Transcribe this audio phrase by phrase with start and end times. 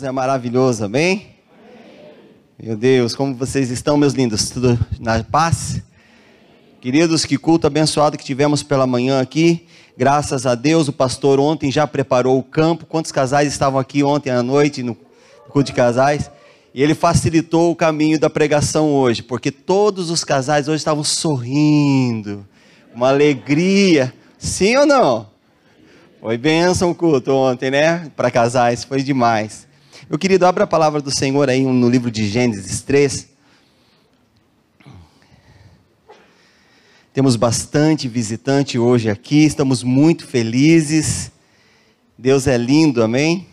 [0.00, 1.26] Deus é maravilhoso, amém?
[2.58, 4.48] Meu Deus, como vocês estão, meus lindos?
[4.48, 5.82] Tudo na paz?
[6.80, 9.66] Queridos, que culto abençoado que tivemos pela manhã aqui.
[9.98, 12.86] Graças a Deus, o pastor ontem já preparou o campo.
[12.86, 14.96] Quantos casais estavam aqui ontem à noite no
[15.50, 16.30] culto de casais?
[16.72, 22.46] E ele facilitou o caminho da pregação hoje, porque todos os casais hoje estavam sorrindo,
[22.94, 24.14] uma alegria.
[24.38, 25.28] Sim ou não?
[26.22, 28.10] Foi bênção o culto ontem, né?
[28.16, 29.68] Para casais, foi demais.
[30.10, 33.28] Meu querido, abra a palavra do Senhor aí no livro de Gênesis 3.
[37.14, 41.30] Temos bastante visitante hoje aqui, estamos muito felizes.
[42.18, 43.46] Deus é lindo, amém?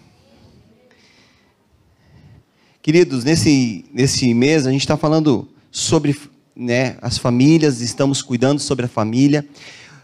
[2.81, 6.19] Queridos, nesse, nesse mês a gente está falando sobre
[6.55, 9.47] né, as famílias, estamos cuidando sobre a família.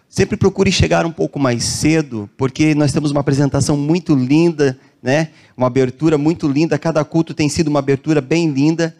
[0.08, 5.30] Sempre procure chegar um pouco mais cedo, porque nós temos uma apresentação muito linda, né?
[5.56, 6.80] Uma abertura muito linda.
[6.80, 8.96] Cada culto tem sido uma abertura bem linda.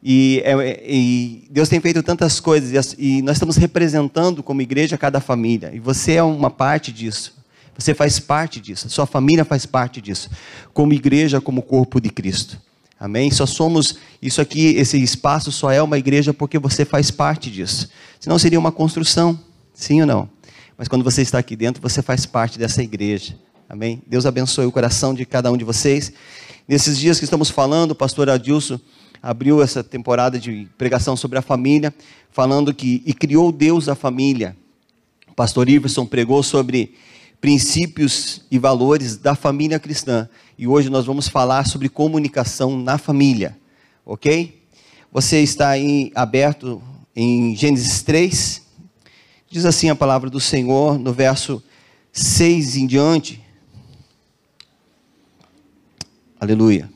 [0.00, 5.20] E, é, e Deus tem feito tantas coisas e nós estamos representando como igreja cada
[5.20, 5.72] família.
[5.74, 7.36] E você é uma parte disso.
[7.76, 8.88] Você faz parte disso.
[8.88, 10.30] Sua família faz parte disso.
[10.72, 12.60] Como igreja, como corpo de Cristo.
[12.98, 13.30] Amém?
[13.30, 17.88] Só somos, isso aqui, esse espaço só é uma igreja porque você faz parte disso.
[18.18, 19.38] Senão seria uma construção,
[19.72, 20.28] sim ou não?
[20.78, 23.34] mas quando você está aqui dentro, você faz parte dessa igreja.
[23.68, 24.02] Amém?
[24.06, 26.12] Deus abençoe o coração de cada um de vocês.
[26.66, 28.80] Nesses dias que estamos falando, o pastor Adilson
[29.22, 31.94] abriu essa temporada de pregação sobre a família,
[32.30, 34.56] falando que e criou Deus a família.
[35.28, 36.94] O pastor Iverson pregou sobre
[37.40, 40.28] princípios e valores da família cristã.
[40.56, 43.56] E hoje nós vamos falar sobre comunicação na família.
[44.04, 44.62] OK?
[45.12, 46.82] Você está aí aberto
[47.14, 48.68] em Gênesis 3,
[49.50, 51.62] Diz assim a palavra do Senhor no verso
[52.12, 53.42] 6 em diante.
[56.40, 56.88] Aleluia.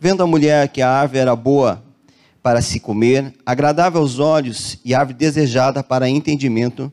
[0.00, 1.84] Vendo a mulher que a árvore era boa
[2.42, 6.92] para se comer, agradável aos olhos e árvore desejada para entendimento,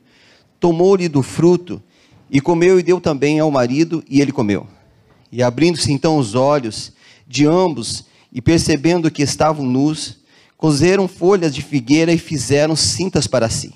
[0.60, 1.82] tomou-lhe do fruto
[2.30, 4.68] e comeu e deu também ao marido, e ele comeu.
[5.32, 6.94] E abrindo-se então os olhos
[7.28, 10.20] de ambos e percebendo que estavam nus,
[10.56, 13.74] cozeram folhas de figueira e fizeram cintas para si.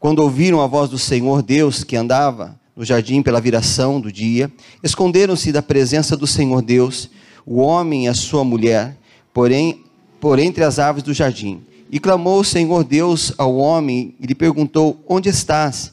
[0.00, 4.50] Quando ouviram a voz do Senhor Deus que andava no jardim pela viração do dia,
[4.82, 7.10] esconderam-se da presença do Senhor Deus,
[7.44, 8.96] o homem e a sua mulher,
[9.32, 9.84] porém,
[10.20, 11.62] por entre as árvores do jardim.
[11.90, 15.92] E clamou o Senhor Deus ao homem e lhe perguntou: Onde estás?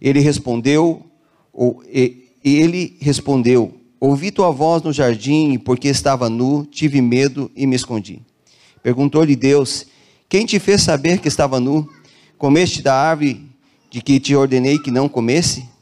[0.00, 1.02] Ele respondeu,
[1.52, 7.66] ou, e, ele respondeu: Ouvi tua voz no jardim, porque estava nu, tive medo e
[7.66, 8.22] me escondi.
[8.82, 9.86] Perguntou-lhe Deus:
[10.28, 11.88] Quem te fez saber que estava nu?
[12.38, 13.44] Comeste da árvore
[13.90, 15.73] de que te ordenei que não comesse?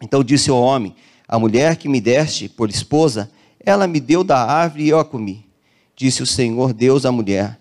[0.00, 0.94] Então disse o homem:
[1.28, 3.30] A mulher que me deste por esposa,
[3.64, 5.44] ela me deu da árvore e eu a comi.
[5.94, 7.58] Disse o Senhor Deus à mulher: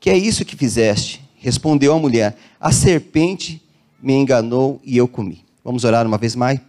[0.00, 1.20] Que é isso que fizeste?
[1.36, 3.62] Respondeu a mulher: A serpente
[4.02, 5.44] me enganou e eu comi.
[5.64, 6.60] Vamos orar uma vez mais?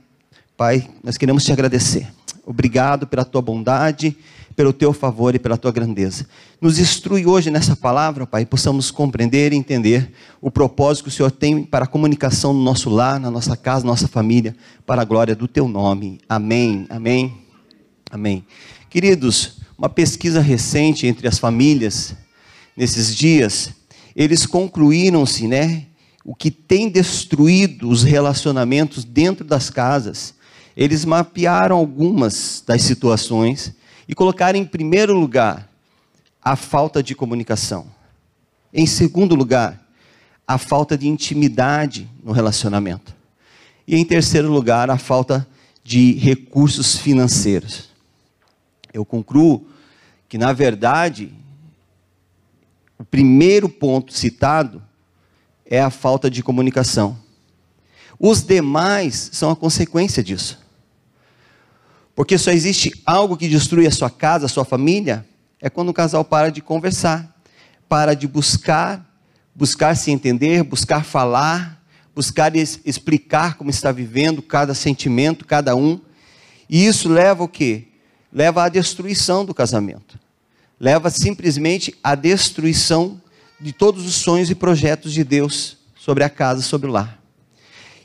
[0.56, 2.08] Pai, nós queremos te agradecer.
[2.46, 4.16] Obrigado pela tua bondade
[4.56, 6.26] pelo teu favor e pela tua grandeza.
[6.62, 11.32] Nos instrui hoje nessa palavra, Pai, possamos compreender e entender o propósito que o Senhor
[11.32, 14.56] tem para a comunicação no nosso lar, na nossa casa, na nossa família,
[14.86, 16.20] para a glória do teu nome.
[16.28, 16.86] Amém.
[16.90, 17.34] Amém.
[18.10, 18.46] Amém.
[18.90, 22.16] Queridos, uma pesquisa recente entre as famílias
[22.78, 23.72] nesses dias,
[24.16, 25.88] eles concluíram-se, né,
[26.24, 30.34] o que tem destruído os relacionamentos dentro das casas.
[30.76, 33.74] Eles mapearam algumas das situações
[34.08, 35.70] e colocar em primeiro lugar
[36.42, 37.88] a falta de comunicação.
[38.74, 39.82] Em segundo lugar,
[40.48, 43.16] a falta de intimidade no relacionamento.
[43.88, 45.48] E em terceiro lugar, a falta
[45.84, 47.90] de recursos financeiros.
[48.94, 49.68] Eu concluo
[50.30, 51.34] que, na verdade,
[52.98, 54.82] o primeiro ponto citado
[55.66, 57.18] é a falta de comunicação.
[58.20, 60.63] Os demais são a consequência disso.
[62.16, 65.26] Porque só existe algo que destrui a sua casa, a sua família,
[65.60, 67.36] é quando o casal para de conversar,
[67.90, 69.10] para de buscar,
[69.56, 71.82] buscar se entender, buscar falar,
[72.14, 76.00] buscar explicar como está vivendo cada sentimento, cada um.
[76.70, 77.88] E isso leva o quê?
[78.32, 80.20] Leva à destruição do casamento.
[80.80, 83.22] Leva simplesmente à destruição
[83.60, 87.20] de todos os sonhos e projetos de Deus sobre a casa, sobre o lar.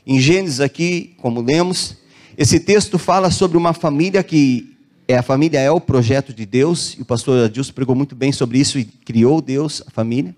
[0.07, 1.97] Em Gênesis aqui, como lemos,
[2.41, 4.73] esse texto fala sobre uma família que
[5.05, 8.31] é a família é o projeto de Deus, e o pastor Adilson pregou muito bem
[8.31, 10.33] sobre isso e criou Deus, a família.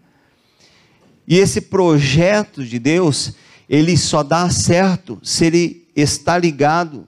[1.28, 3.34] E esse projeto de Deus,
[3.70, 7.06] ele só dá certo se ele está ligado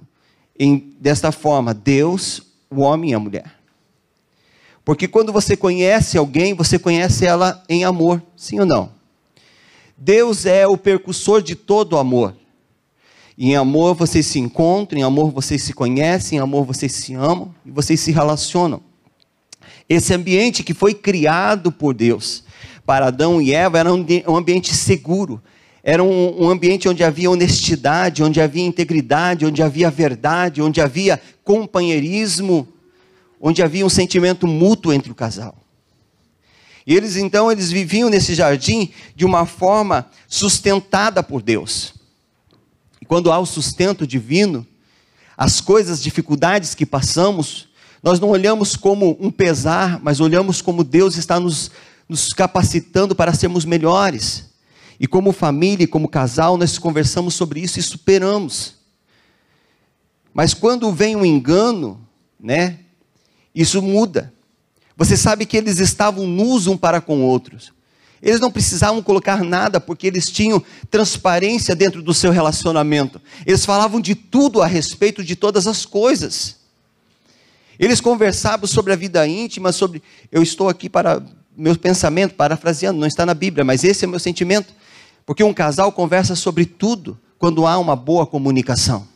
[0.59, 3.51] em, desta forma: Deus, o homem e a mulher.
[4.85, 8.91] Porque quando você conhece alguém, você conhece ela em amor, sim ou não?
[9.97, 12.42] Deus é o percussor de todo amor.
[13.37, 17.53] Em amor vocês se encontram, em amor vocês se conhecem, em amor vocês se amam
[17.65, 18.81] e vocês se relacionam.
[19.89, 22.43] Esse ambiente que foi criado por Deus
[22.85, 25.41] para Adão e Eva era um ambiente seguro,
[25.83, 31.19] era um, um, ambiente onde havia honestidade, onde havia integridade, onde havia verdade, onde havia
[31.43, 32.67] companheirismo,
[33.41, 35.57] onde havia um sentimento mútuo entre o casal.
[36.85, 41.92] E eles então eles viviam nesse jardim de uma forma sustentada por Deus.
[43.13, 44.65] Quando há o sustento divino,
[45.37, 47.67] as coisas, dificuldades que passamos,
[48.01, 51.69] nós não olhamos como um pesar, mas olhamos como Deus está nos,
[52.09, 54.49] nos capacitando para sermos melhores.
[54.99, 58.77] E como família, e como casal, nós conversamos sobre isso e superamos.
[60.33, 62.01] Mas quando vem um engano,
[62.39, 62.79] né?
[63.53, 64.33] Isso muda.
[64.97, 67.71] Você sabe que eles estavam nus um para com outros.
[68.23, 73.21] Eles não precisavam colocar nada porque eles tinham transparência dentro do seu relacionamento.
[73.45, 76.55] Eles falavam de tudo a respeito de todas as coisas.
[77.77, 80.01] Eles conversavam sobre a vida íntima, sobre.
[80.31, 81.21] Eu estou aqui para.
[81.55, 84.73] Meu pensamento, parafraseando, não está na Bíblia, mas esse é o meu sentimento.
[85.25, 89.07] Porque um casal conversa sobre tudo quando há uma boa comunicação.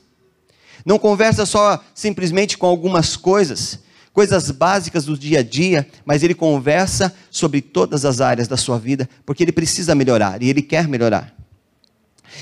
[0.86, 3.80] Não conversa só simplesmente com algumas coisas,
[4.18, 8.80] coisas básicas do dia a dia, mas ele conversa sobre todas as áreas da sua
[8.80, 11.36] vida, porque ele precisa melhorar e ele quer melhorar.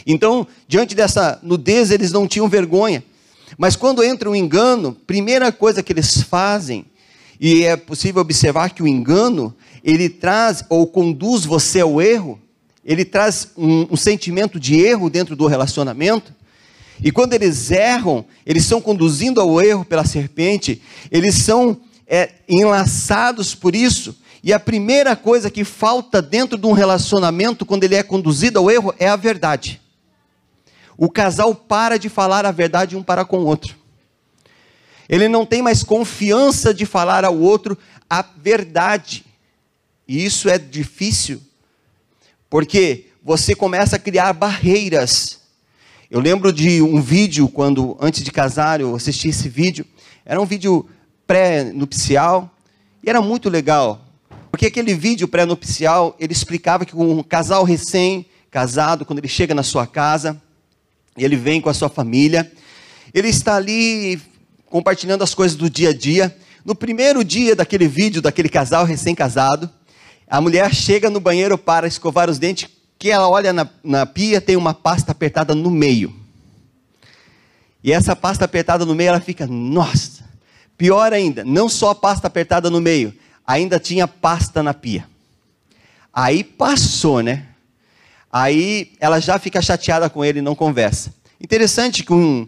[0.08, 3.04] Então, diante dessa nudez, eles não tinham vergonha.
[3.58, 6.86] Mas quando entra o engano, primeira coisa que eles fazem,
[7.42, 12.40] e é possível observar que o engano, ele traz ou conduz você ao erro,
[12.86, 16.34] ele traz um, um sentimento de erro dentro do relacionamento,
[17.04, 20.82] e quando eles erram, eles são conduzindo ao erro pela serpente,
[21.12, 24.18] eles são é, enlaçados por isso.
[24.44, 28.70] E a primeira coisa que falta dentro de um relacionamento, quando ele é conduzido ao
[28.70, 29.82] erro, é a verdade.
[30.98, 33.76] O casal para de falar a verdade um para com o outro.
[35.10, 37.78] Ele não tem mais confiança de falar ao outro
[38.10, 39.26] a verdade.
[40.08, 41.42] E isso é difícil,
[42.50, 45.45] porque você começa a criar barreiras
[46.16, 49.86] eu lembro de um vídeo, quando antes de casar eu assisti esse vídeo.
[50.26, 50.88] Era um vídeo
[51.28, 52.50] pré-nupcial
[53.04, 54.00] e era muito legal.
[54.50, 59.86] Porque aquele vídeo pré-nupcial, ele explicava que um casal recém-casado, quando ele chega na sua
[59.86, 60.42] casa,
[61.18, 62.50] ele vem com a sua família,
[63.14, 64.22] ele está ali
[64.68, 66.34] compartilhando as coisas do dia a dia.
[66.64, 69.70] No primeiro dia daquele vídeo, daquele casal recém-casado,
[70.30, 74.42] a mulher chega no banheiro para escovar os dentes que ela olha na, na pia,
[74.42, 76.14] tem uma pasta apertada no meio.
[77.84, 80.24] E essa pasta apertada no meio, ela fica, nossa,
[80.78, 83.14] pior ainda, não só a pasta apertada no meio,
[83.46, 85.08] ainda tinha pasta na pia.
[86.12, 87.46] Aí passou, né?
[88.32, 91.14] Aí ela já fica chateada com ele e não conversa.
[91.40, 92.48] Interessante que um,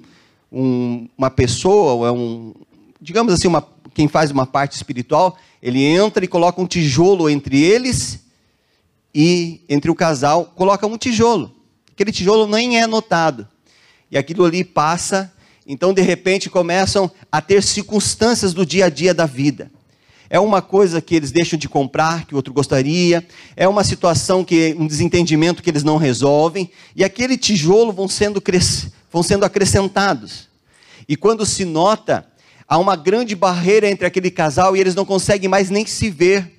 [0.52, 2.54] um, uma pessoa, um,
[3.00, 7.62] digamos assim, uma, quem faz uma parte espiritual, ele entra e coloca um tijolo entre
[7.62, 8.27] eles
[9.13, 11.56] e entre o casal coloca um tijolo.
[11.92, 13.47] Aquele tijolo nem é notado.
[14.11, 15.33] E aquilo ali passa,
[15.66, 19.71] então de repente começam a ter circunstâncias do dia a dia da vida.
[20.30, 24.44] É uma coisa que eles deixam de comprar, que o outro gostaria, é uma situação
[24.44, 28.44] que um desentendimento que eles não resolvem, e aquele tijolo vão sendo,
[29.11, 30.49] vão sendo acrescentados.
[31.07, 32.28] E quando se nota,
[32.68, 36.56] há uma grande barreira entre aquele casal e eles não conseguem mais nem se ver.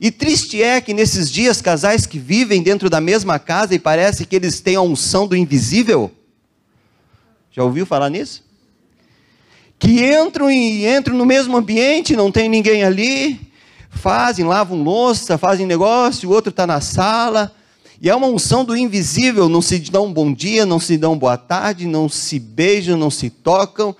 [0.00, 4.26] E triste é que nesses dias, casais que vivem dentro da mesma casa e parece
[4.26, 6.10] que eles têm a unção do invisível.
[7.50, 8.42] Já ouviu falar nisso?
[9.78, 13.40] Que entram e entram no mesmo ambiente, não tem ninguém ali,
[13.90, 17.54] fazem, lavam louça, fazem negócio, o outro está na sala.
[18.00, 21.16] E é uma unção do invisível, não se dão um bom dia, não se dão
[21.16, 23.94] boa tarde, não se beijam, não se tocam.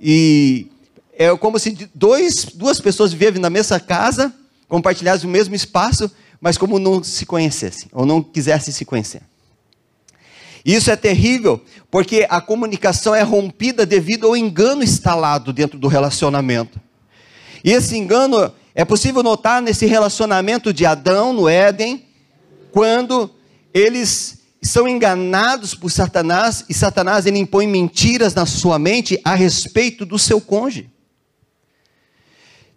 [0.00, 0.68] E
[1.12, 4.32] é como se dois, duas pessoas vivem na mesma casa,
[4.68, 6.10] compartilhassem o mesmo espaço,
[6.40, 9.22] mas como não se conhecessem, ou não quisessem se conhecer.
[10.64, 16.80] Isso é terrível, porque a comunicação é rompida devido ao engano instalado dentro do relacionamento.
[17.64, 22.04] E esse engano é possível notar nesse relacionamento de Adão no Éden,
[22.70, 23.30] quando
[23.72, 30.04] eles são enganados por Satanás e Satanás ele impõe mentiras na sua mente a respeito
[30.04, 30.90] do seu cônjuge.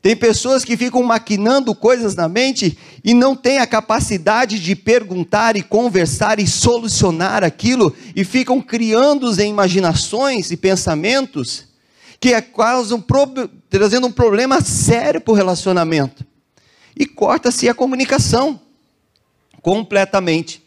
[0.01, 5.55] Tem pessoas que ficam maquinando coisas na mente e não têm a capacidade de perguntar
[5.55, 11.65] e conversar e solucionar aquilo e ficam criando em imaginações e pensamentos
[12.19, 12.43] que é
[12.93, 13.03] um
[13.69, 16.25] trazendo um problema sério para o relacionamento.
[16.95, 18.59] E corta-se a comunicação
[19.61, 20.63] completamente.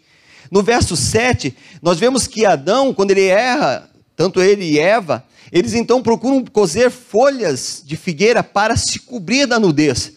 [0.50, 5.72] No verso 7, nós vemos que Adão, quando ele erra, tanto ele e Eva, eles
[5.72, 10.14] então procuram cozer folhas de figueira para se cobrir da nudez.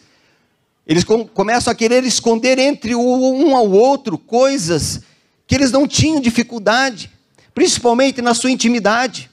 [0.84, 5.00] Eles começam a querer esconder entre um ao outro coisas
[5.46, 7.08] que eles não tinham dificuldade,
[7.54, 9.30] principalmente na sua intimidade.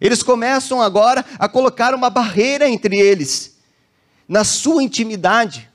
[0.00, 3.56] Eles começam agora a colocar uma barreira entre eles,
[4.28, 5.68] na sua intimidade.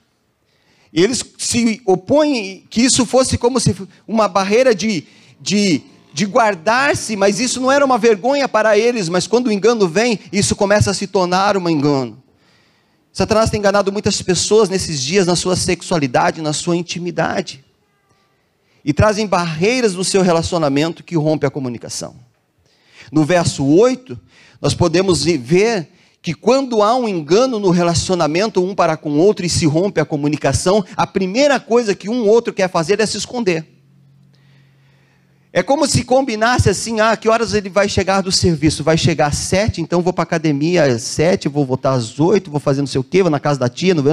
[0.94, 3.76] Eles se opõem que isso fosse como se
[4.08, 5.04] uma barreira de,
[5.42, 5.82] de,
[6.14, 10.20] de guardar-se, mas isso não era uma vergonha para eles, mas quando o engano vem,
[10.32, 12.22] isso começa a se tornar um engano.
[13.12, 17.64] Satanás tem enganado muitas pessoas nesses dias na sua sexualidade, na sua intimidade.
[18.86, 22.16] E trazem barreiras no seu relacionamento que rompe a comunicação.
[23.12, 24.20] No verso 8,
[24.62, 25.90] nós podemos ver
[26.22, 30.00] que quando há um engano no relacionamento um para com o outro e se rompe
[30.00, 33.73] a comunicação, a primeira coisa que um outro quer fazer é se esconder.
[35.56, 38.84] É como se combinasse assim, ah, que horas ele vai chegar do serviço?
[38.84, 42.50] Vai chegar às sete, então vou para a academia às sete, vou voltar às oito,
[42.50, 44.04] vou fazer não sei o quê, vou na casa da tia, no...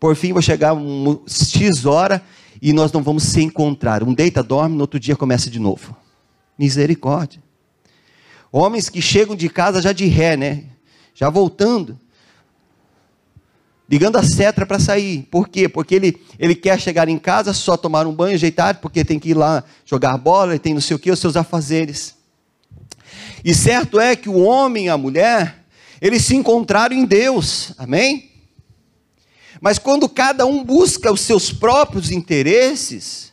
[0.00, 2.20] por fim vou chegar um X hora
[2.60, 4.02] e nós não vamos se encontrar.
[4.02, 5.96] Um deita, dorme, no outro dia começa de novo.
[6.58, 7.40] Misericórdia.
[8.50, 10.64] Homens que chegam de casa já de ré, né?
[11.14, 11.96] Já voltando
[13.88, 15.22] ligando a seta para sair.
[15.30, 15.68] Por quê?
[15.68, 19.30] Porque ele, ele quer chegar em casa, só tomar um banho, ajeitar, porque tem que
[19.30, 22.14] ir lá jogar bola, ele tem não sei o que, os seus afazeres.
[23.44, 25.64] E certo é que o homem e a mulher,
[26.00, 28.30] eles se encontraram em Deus, amém?
[29.60, 33.32] Mas quando cada um busca os seus próprios interesses,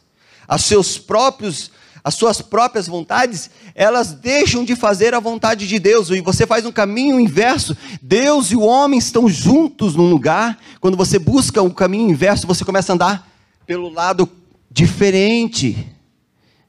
[0.50, 1.72] os seus próprios
[2.06, 6.12] as suas próprias vontades, elas deixam de fazer a vontade de Deus.
[6.12, 7.76] E você faz um caminho inverso.
[8.00, 10.60] Deus e o homem estão juntos num lugar.
[10.80, 13.28] Quando você busca um caminho inverso, você começa a andar
[13.66, 14.30] pelo lado
[14.70, 15.92] diferente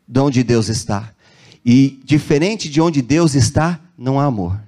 [0.09, 1.13] de onde Deus está.
[1.63, 4.59] E diferente de onde Deus está, não há amor.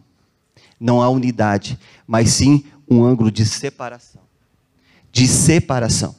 [0.78, 4.20] Não há unidade, mas sim um ângulo de separação.
[5.10, 6.14] De separação.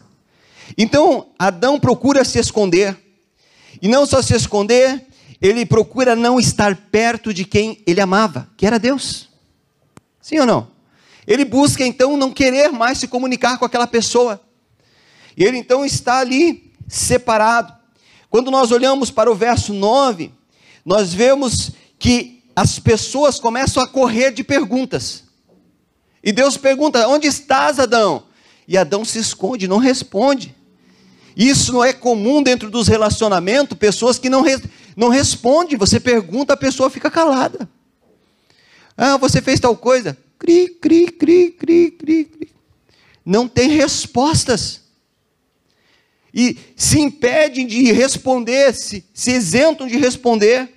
[0.75, 2.98] Então, Adão procura se esconder
[3.81, 5.05] e não só se esconder,
[5.41, 9.29] ele procura não estar perto de quem ele amava, que era Deus.
[10.21, 10.67] Sim ou não?
[11.25, 14.41] Ele busca então não querer mais se comunicar com aquela pessoa.
[15.38, 17.74] E ele então está ali separado.
[18.29, 20.31] Quando nós olhamos para o verso 9,
[20.83, 25.24] nós vemos que as pessoas começam a correr de perguntas.
[26.24, 28.24] E Deus pergunta: Onde estás, Adão?
[28.67, 30.55] E Adão se esconde, não responde.
[31.39, 34.62] Isso não é comum dentro dos relacionamentos, pessoas que não, re,
[34.93, 35.77] não respondem.
[35.77, 37.69] Você pergunta, a pessoa fica calada.
[38.98, 40.17] Ah, você fez tal coisa?
[40.38, 42.51] Cri, cri, cri, cri, cri, cri.
[43.25, 44.81] Não tem respostas.
[46.34, 50.69] E se impedem de responder, se, se isentam de responder.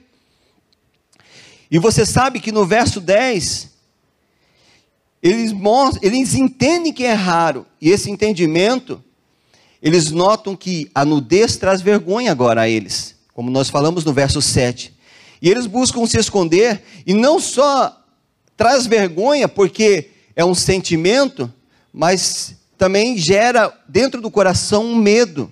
[1.69, 3.69] E você sabe que no verso 10,
[5.21, 9.02] eles, mostram, eles entendem que é raro, e esse entendimento
[9.83, 14.41] eles notam que a nudez traz vergonha agora a eles, como nós falamos no verso
[14.41, 14.95] 7.
[15.43, 18.01] E eles buscam se esconder, e não só
[18.57, 21.53] traz vergonha, porque é um sentimento,
[21.93, 25.51] mas também gera dentro do coração um medo.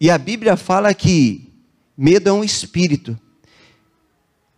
[0.00, 1.48] E a Bíblia fala que
[1.96, 3.18] medo é um espírito.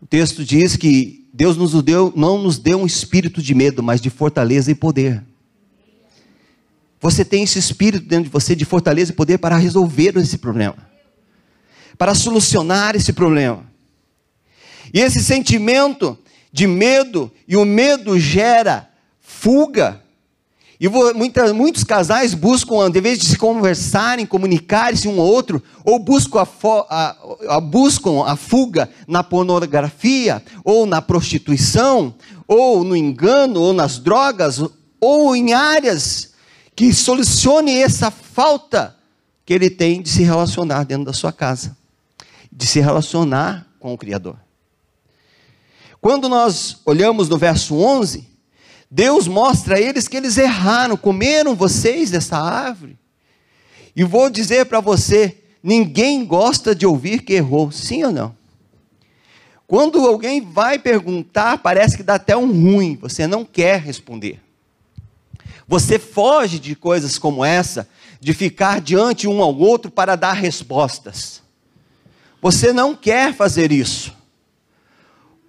[0.01, 4.01] O texto diz que Deus nos deu, não nos deu um espírito de medo, mas
[4.01, 5.25] de fortaleza e poder.
[7.05, 10.89] Você tem esse espírito dentro de você de fortaleza e poder para resolver esse problema,
[11.99, 13.63] para solucionar esse problema.
[14.91, 16.19] E esse sentimento
[16.51, 18.89] de medo, e o medo gera
[19.21, 20.01] fuga.
[20.81, 20.89] E
[21.55, 26.47] muitos casais buscam, de vez de se conversarem, comunicarem-se um ao outro, ou buscam a,
[26.89, 32.15] a, a, buscam a fuga na pornografia, ou na prostituição,
[32.49, 34.59] ou no engano, ou nas drogas,
[34.99, 36.33] ou em áreas
[36.75, 38.97] que solucione essa falta
[39.45, 41.76] que ele tem de se relacionar dentro da sua casa,
[42.50, 44.37] de se relacionar com o Criador.
[46.00, 48.28] Quando nós olhamos no verso 11,
[48.90, 52.99] Deus mostra a eles que eles erraram, comeram vocês dessa árvore.
[53.97, 58.37] E vou dizer para você: ninguém gosta de ouvir que errou, sim ou não?
[59.66, 64.44] Quando alguém vai perguntar, parece que dá até um ruim, você não quer responder.
[65.66, 67.88] Você foge de coisas como essa,
[68.21, 71.42] de ficar diante um ao outro para dar respostas.
[72.40, 74.12] Você não quer fazer isso.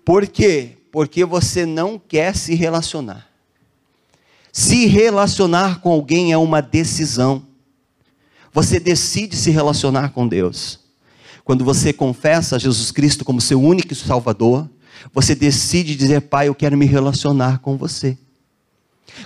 [0.03, 0.77] Por quê?
[0.95, 3.27] porque você não quer se relacionar.
[4.49, 7.45] Se relacionar com alguém é uma decisão.
[8.53, 10.79] Você decide se relacionar com Deus.
[11.43, 14.69] Quando você confessa Jesus Cristo como seu único Salvador,
[15.13, 18.17] você decide dizer, Pai, eu quero me relacionar com você.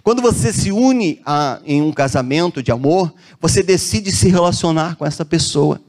[0.04, 5.06] Quando você se une a, em um casamento de amor, você decide se relacionar com
[5.06, 5.82] essa pessoa.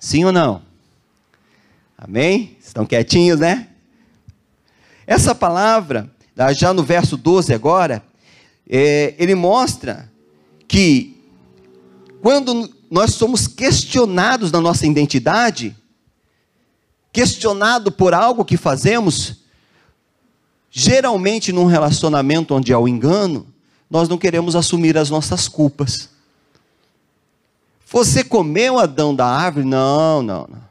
[0.00, 0.62] Sim ou não?
[1.96, 2.56] Amém?
[2.60, 3.68] Estão quietinhos, né?
[5.06, 6.10] Essa palavra,
[6.54, 8.04] já no verso 12 agora,
[8.68, 10.10] é, ele mostra
[10.68, 11.18] que
[12.20, 15.76] quando nós somos questionados na nossa identidade,
[17.12, 19.38] questionado por algo que fazemos,
[20.78, 23.44] geralmente num relacionamento onde há o engano,
[23.90, 26.08] nós não queremos assumir as nossas culpas.
[27.90, 29.66] Você comeu Adão da árvore?
[29.66, 30.68] Não, não, não.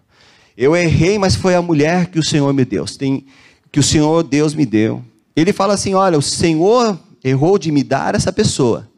[0.56, 2.86] Eu errei, mas foi a mulher que o Senhor me deu.
[2.86, 3.26] Tem,
[3.70, 5.04] que o Senhor Deus me deu.
[5.36, 8.90] Ele fala assim: olha, o Senhor errou de me dar essa pessoa.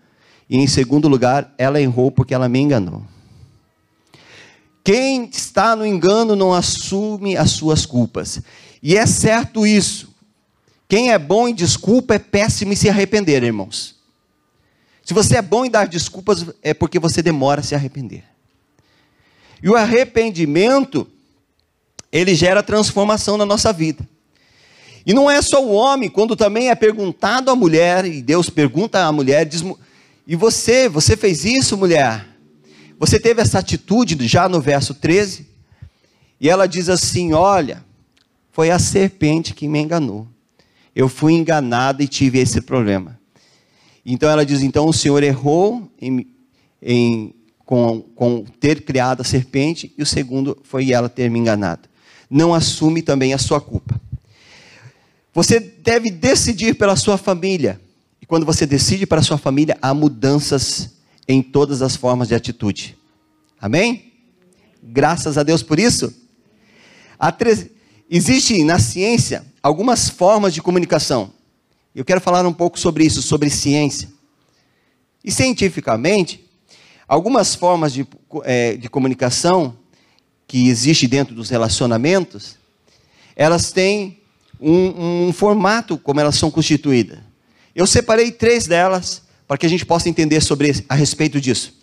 [0.48, 3.01] E em segundo lugar, ela errou porque ela me enganou.
[4.84, 8.42] Quem está no engano não assume as suas culpas.
[8.82, 10.09] E é certo isso.
[10.89, 13.96] Quem é bom em desculpa é péssimo em se arrepender, irmãos.
[15.05, 18.24] Se você é bom em dar desculpas, é porque você demora a se arrepender.
[19.62, 21.08] E o arrependimento,
[22.12, 24.08] ele gera transformação na nossa vida.
[25.05, 29.05] E não é só o homem, quando também é perguntado à mulher, e Deus pergunta
[29.05, 29.63] à mulher, diz,
[30.25, 32.27] e você, você fez isso, mulher?
[32.98, 35.48] Você teve essa atitude já no verso 13?
[36.41, 37.84] E ela diz assim: Olha,
[38.51, 40.27] foi a serpente que me enganou.
[41.00, 43.18] Eu fui enganada e tive esse problema.
[44.06, 46.27] Então ela diz: Então o Senhor errou em,
[46.82, 51.88] em, com, com ter criado a serpente, e o segundo foi ela ter me enganado.
[52.29, 53.97] Não assume também a sua culpa.
[55.34, 57.80] Você deve decidir pela sua família.
[58.21, 62.97] E quando você decide para sua família, há mudanças em todas as formas de atitude.
[63.62, 64.12] Amém?
[64.84, 66.13] Graças a Deus por isso.
[67.38, 67.71] Tre...
[68.10, 71.32] Existe na ciência algumas formas de comunicação.
[71.93, 74.10] Eu quero falar um pouco sobre isso, sobre ciência.
[75.24, 76.43] E cientificamente,
[77.08, 78.08] algumas formas de,
[78.43, 79.78] é, de comunicação
[80.48, 82.58] que existe dentro dos relacionamentos,
[83.36, 84.19] elas têm
[84.60, 87.19] um, um formato como elas são constituídas.
[87.76, 91.78] Eu separei três delas para que a gente possa entender sobre a respeito disso.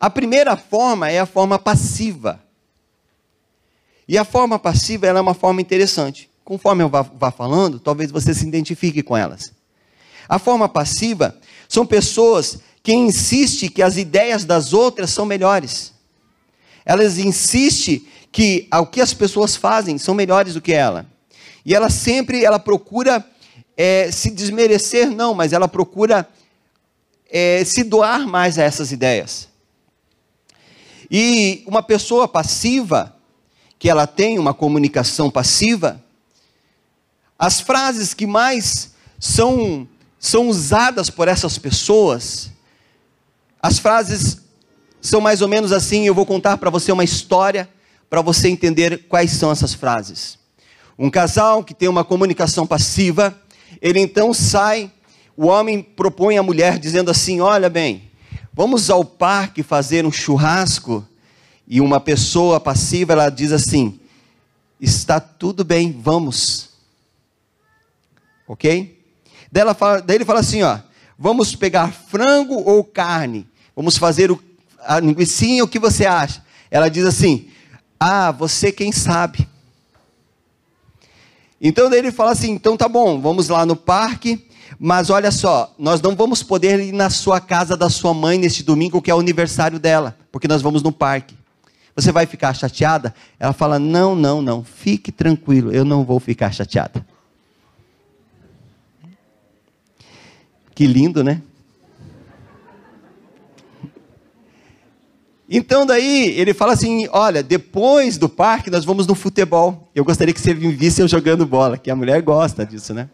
[0.00, 2.47] A primeira forma é a forma passiva.
[4.08, 6.30] E a forma passiva é uma forma interessante.
[6.42, 9.52] Conforme eu vá, vá falando, talvez você se identifique com elas.
[10.26, 11.36] A forma passiva
[11.68, 15.92] são pessoas que insistem que as ideias das outras são melhores.
[16.86, 21.06] Elas insistem que o que as pessoas fazem são melhores do que ela.
[21.64, 23.22] E ela sempre ela procura
[23.76, 26.26] é, se desmerecer, não, mas ela procura
[27.30, 29.48] é, se doar mais a essas ideias.
[31.10, 33.14] E uma pessoa passiva,
[33.78, 36.02] que ela tem uma comunicação passiva,
[37.38, 39.86] as frases que mais são,
[40.18, 42.50] são usadas por essas pessoas,
[43.62, 44.42] as frases
[45.00, 47.68] são mais ou menos assim, eu vou contar para você uma história
[48.10, 50.38] para você entender quais são essas frases.
[50.98, 53.36] Um casal que tem uma comunicação passiva,
[53.80, 54.90] ele então sai,
[55.36, 58.10] o homem propõe à mulher dizendo assim: Olha bem,
[58.52, 61.06] vamos ao parque fazer um churrasco.
[61.68, 64.00] E uma pessoa passiva, ela diz assim:
[64.80, 66.70] Está tudo bem, vamos.
[68.46, 68.98] Ok?
[69.52, 70.78] Daí, ela fala, daí ele fala assim: ó,
[71.18, 73.46] Vamos pegar frango ou carne?
[73.74, 74.40] Vamos fazer o,
[74.78, 76.44] a linguiça, o que você acha?
[76.70, 77.48] Ela diz assim:
[77.98, 79.48] Ah, você quem sabe.
[81.60, 84.46] Então ele fala assim: então tá bom, vamos lá no parque,
[84.78, 88.62] mas olha só, nós não vamos poder ir na sua casa da sua mãe neste
[88.62, 91.37] domingo, que é o aniversário dela, porque nós vamos no parque.
[91.98, 93.12] Você vai ficar chateada?
[93.40, 97.04] Ela fala: não, não, não, fique tranquilo, eu não vou ficar chateada.
[100.76, 101.42] Que lindo, né?
[105.50, 109.90] Então daí ele fala assim: olha, depois do parque nós vamos no futebol.
[109.92, 113.10] Eu gostaria que você visse eu jogando bola, que a mulher gosta disso, né?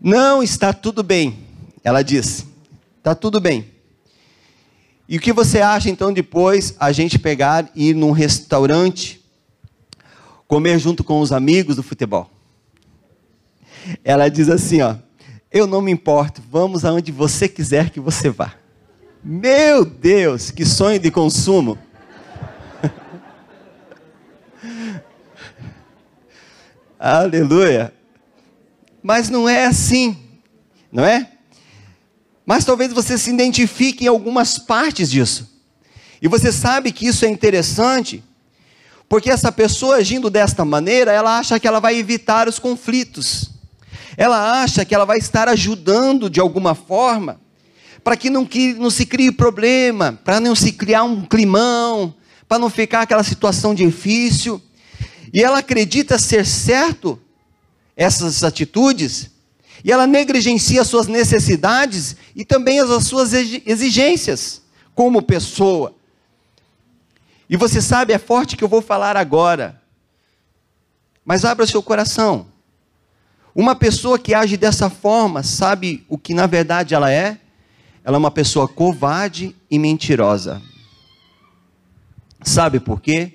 [0.00, 1.36] Não está tudo bem,
[1.82, 2.46] ela diz.
[2.98, 3.73] Está tudo bem.
[5.08, 9.22] E o que você acha então depois a gente pegar e ir num restaurante,
[10.48, 12.30] comer junto com os amigos do futebol?
[14.02, 14.96] Ela diz assim, ó:
[15.52, 18.54] "Eu não me importo, vamos aonde você quiser que você vá".
[19.22, 21.76] Meu Deus, que sonho de consumo.
[26.98, 27.92] Aleluia.
[29.02, 30.16] Mas não é assim,
[30.90, 31.33] não é?
[32.44, 35.48] Mas talvez você se identifique em algumas partes disso.
[36.20, 38.22] E você sabe que isso é interessante,
[39.08, 43.50] porque essa pessoa agindo desta maneira, ela acha que ela vai evitar os conflitos.
[44.16, 47.40] Ela acha que ela vai estar ajudando de alguma forma
[48.04, 52.14] para que não, que não se crie problema, para não se criar um climão,
[52.46, 54.60] para não ficar aquela situação difícil.
[55.32, 57.18] E ela acredita ser certo
[57.96, 59.30] essas atitudes,
[59.84, 64.62] e ela negligencia as suas necessidades e também as suas exigências
[64.94, 65.94] como pessoa.
[67.50, 69.78] E você sabe, é forte que eu vou falar agora.
[71.22, 72.46] Mas abra seu coração.
[73.54, 77.38] Uma pessoa que age dessa forma, sabe o que na verdade ela é?
[78.02, 80.62] Ela é uma pessoa covarde e mentirosa.
[82.42, 83.34] Sabe por quê?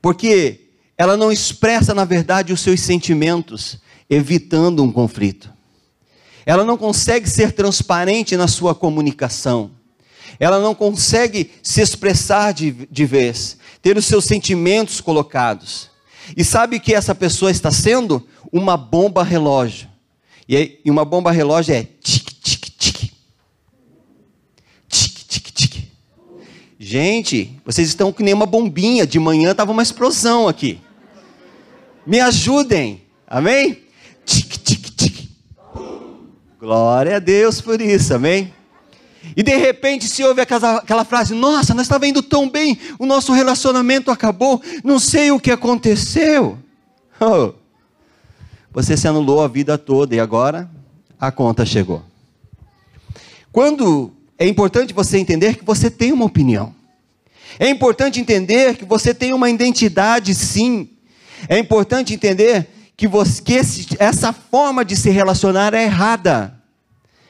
[0.00, 3.78] Porque ela não expressa na verdade os seus sentimentos,
[4.10, 5.50] evitando um conflito.
[6.44, 9.70] Ela não consegue ser transparente na sua comunicação.
[10.38, 15.88] Ela não consegue se expressar de, de vez, ter os seus sentimentos colocados.
[16.36, 18.26] E sabe que essa pessoa está sendo?
[18.50, 19.88] Uma bomba relógio.
[20.48, 22.30] E uma bomba relógio é tic,
[26.82, 29.06] Gente, vocês estão que nem uma bombinha.
[29.06, 30.80] De manhã estava uma explosão aqui.
[32.04, 33.02] Me ajudem.
[33.28, 33.78] Amém?
[36.60, 38.12] Glória a Deus por isso.
[38.12, 38.52] Amém?
[39.34, 43.06] E de repente se ouve aquela, aquela frase: Nossa, nós estávamos indo tão bem, o
[43.06, 46.58] nosso relacionamento acabou, não sei o que aconteceu.
[47.22, 47.52] Oh,
[48.72, 50.70] você se anulou a vida toda e agora
[51.20, 52.02] a conta chegou.
[53.52, 56.74] Quando é importante você entender que você tem uma opinião.
[57.58, 60.88] É importante entender que você tem uma identidade, sim.
[61.46, 62.68] É importante entender
[63.00, 66.60] que, você, que esse, essa forma de se relacionar é errada.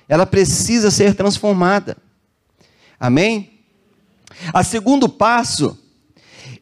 [0.08, 1.96] Ela precisa ser transformada.
[2.98, 3.52] Amém?
[4.52, 5.78] A segundo passo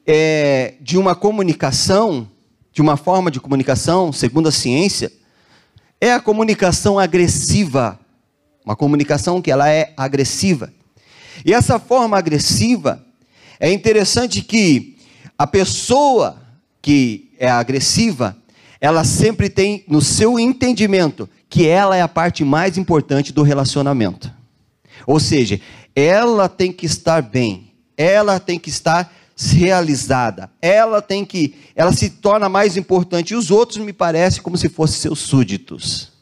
[0.07, 2.29] é, de uma comunicação,
[2.71, 5.11] de uma forma de comunicação, segundo a ciência,
[5.99, 7.99] é a comunicação agressiva.
[8.63, 10.71] Uma comunicação que ela é agressiva.
[11.47, 13.03] E essa forma agressiva,
[13.59, 14.99] é interessante que
[15.39, 16.43] a pessoa
[16.83, 18.37] que é agressiva,
[18.81, 24.33] ela sempre tem no seu entendimento que ela é a parte mais importante do relacionamento.
[25.07, 25.61] Ou seja,
[25.95, 32.11] ela tem que estar bem, ela tem que estar realizada, ela tem que, ela se
[32.11, 33.33] torna mais importante.
[33.33, 36.13] E os outros me parecem como se fossem seus súditos.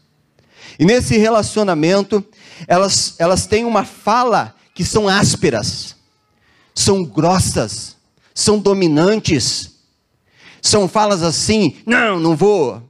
[0.79, 2.25] E nesse relacionamento,
[2.69, 5.97] elas, elas têm uma fala que são ásperas
[6.77, 7.97] são grossas,
[8.35, 9.76] são dominantes,
[10.61, 12.83] são falas assim, não, não vou,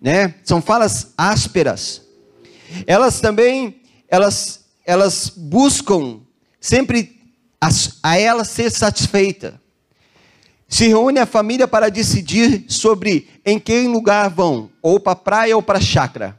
[0.00, 0.34] né?
[0.44, 2.02] São falas ásperas.
[2.86, 6.20] Elas também, elas, elas buscam
[6.60, 7.20] sempre
[7.60, 7.68] a,
[8.02, 9.60] a ela ser satisfeita.
[10.68, 15.56] Se reúne a família para decidir sobre em que lugar vão, ou para a praia
[15.56, 16.36] ou para a chácara.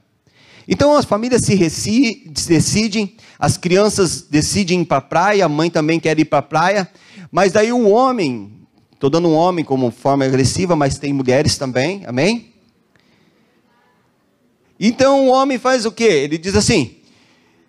[0.68, 5.98] Então as famílias se decidem, as crianças decidem ir para a praia, a mãe também
[5.98, 6.90] quer ir para a praia,
[7.32, 8.67] mas daí o homem,
[8.98, 12.52] estou dando um homem como forma agressiva, mas tem mulheres também, amém?
[14.80, 16.04] Então o homem faz o quê?
[16.04, 16.98] Ele diz assim: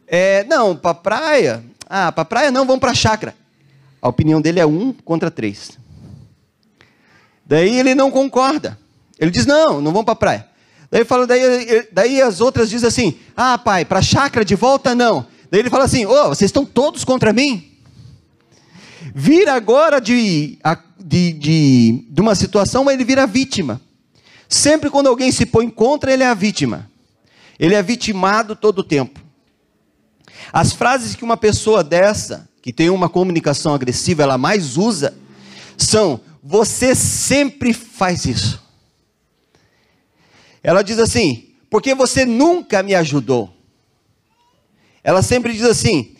[0.06, 3.34] é, não, para a praia, ah, para praia não, vamos para a chácara.
[4.00, 5.78] A opinião dele é um contra três.
[7.44, 8.78] Daí ele não concorda.
[9.18, 10.48] Ele diz: não, não vamos para a praia.
[10.90, 15.26] Daí fala, daí, daí as outras dizem assim: Ah, pai, para chácara de volta não.
[15.50, 17.77] Daí ele fala assim: Oh, vocês estão todos contra mim?
[19.14, 20.58] Vira agora de,
[20.98, 23.80] de, de, de uma situação, ele vira vítima.
[24.48, 26.90] Sempre quando alguém se põe contra, ele é a vítima.
[27.58, 29.20] Ele é vitimado todo o tempo.
[30.52, 35.16] As frases que uma pessoa dessa, que tem uma comunicação agressiva, ela mais usa,
[35.76, 38.62] são: Você sempre faz isso.
[40.62, 43.54] Ela diz assim: porque você nunca me ajudou.
[45.02, 46.14] Ela sempre diz assim: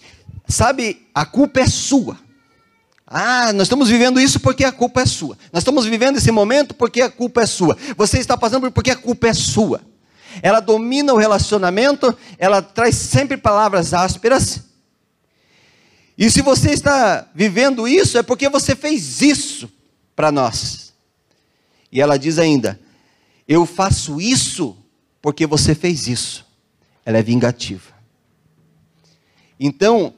[0.47, 2.19] sabe, a culpa é sua.
[3.11, 5.39] Ah, nós estamos vivendo isso porque a culpa é sua.
[5.51, 7.75] Nós estamos vivendo esse momento porque a culpa é sua.
[7.97, 9.81] Você está passando porque a culpa é sua.
[10.43, 14.61] Ela domina o relacionamento, ela traz sempre palavras ásperas.
[16.19, 19.71] E se você está vivendo isso, é porque você fez isso
[20.15, 20.93] para nós.
[21.91, 22.79] E ela diz ainda:
[23.49, 24.77] eu faço isso
[25.23, 26.45] porque você fez isso.
[27.07, 27.95] Ela é vingativa.
[29.59, 30.13] Então,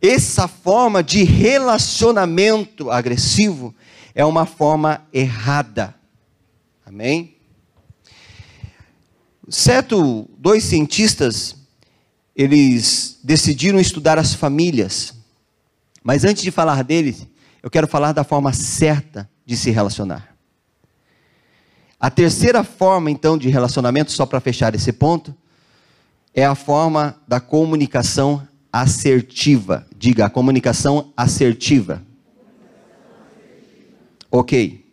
[0.00, 3.74] essa forma de relacionamento agressivo
[4.14, 5.94] é uma forma errada.
[6.84, 7.36] Amém?
[9.48, 11.56] Certo, dois cientistas,
[12.34, 15.14] eles decidiram estudar as famílias.
[16.02, 17.26] Mas antes de falar deles,
[17.62, 20.34] eu quero falar da forma certa de se relacionar.
[21.98, 25.34] A terceira forma, então, de relacionamento, só para fechar esse ponto,
[26.32, 29.86] é a forma da comunicação assertiva.
[29.96, 32.02] Diga, a comunicação assertiva.
[34.30, 34.84] Ok.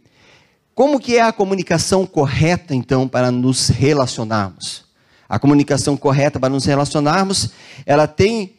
[0.73, 4.85] Como que é a comunicação correta, então, para nos relacionarmos?
[5.27, 7.51] A comunicação correta para nos relacionarmos,
[7.85, 8.53] ela tem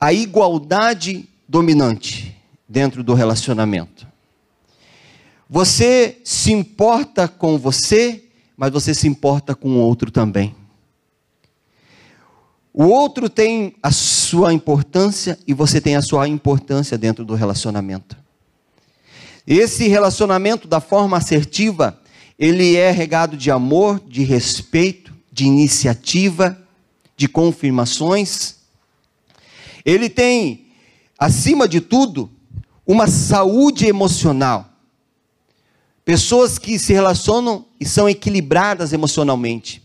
[0.00, 2.36] a igualdade dominante
[2.68, 4.06] dentro do relacionamento.
[5.48, 8.24] Você se importa com você,
[8.56, 10.54] mas você se importa com o outro também.
[12.72, 13.92] O outro tem a
[14.32, 18.16] sua importância e você tem a sua importância dentro do relacionamento.
[19.46, 22.00] Esse relacionamento da forma assertiva,
[22.38, 26.58] ele é regado de amor, de respeito, de iniciativa,
[27.14, 28.54] de confirmações.
[29.84, 30.68] Ele tem,
[31.18, 32.30] acima de tudo,
[32.86, 34.70] uma saúde emocional.
[36.06, 39.82] Pessoas que se relacionam e são equilibradas emocionalmente.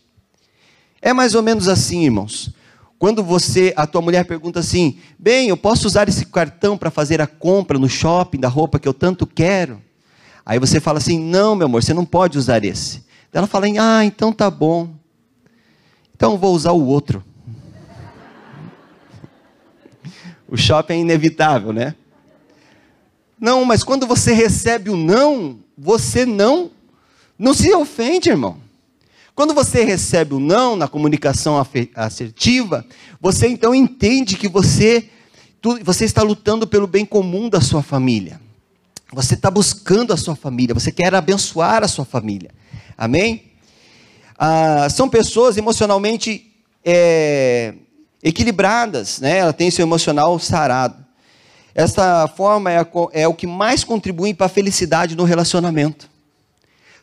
[1.01, 2.55] É mais ou menos assim, irmãos.
[2.99, 7.21] Quando você, a tua mulher pergunta assim: "Bem, eu posso usar esse cartão para fazer
[7.21, 9.81] a compra no shopping da roupa que eu tanto quero?"
[10.45, 14.03] Aí você fala assim: "Não, meu amor, você não pode usar esse." Ela fala: "Ah,
[14.03, 14.89] então tá bom.
[16.15, 17.23] Então vou usar o outro."
[20.49, 21.93] o shopping é inevitável, né?
[23.39, 26.71] Não, mas quando você recebe o não, você não
[27.37, 28.57] não se ofende, irmão.
[29.37, 32.83] Quando você recebe o não na comunicação assertiva,
[33.21, 35.11] você então entende que você,
[35.83, 38.41] você está lutando pelo bem comum da sua família.
[39.13, 42.49] Você está buscando a sua família, você quer abençoar a sua família.
[42.97, 43.51] Amém?
[44.39, 46.51] Ah, são pessoas emocionalmente
[46.83, 47.75] é,
[48.23, 49.37] equilibradas, né?
[49.37, 51.05] ela tem seu emocional sarado.
[51.75, 56.09] Essa forma é, é o que mais contribui para a felicidade no relacionamento.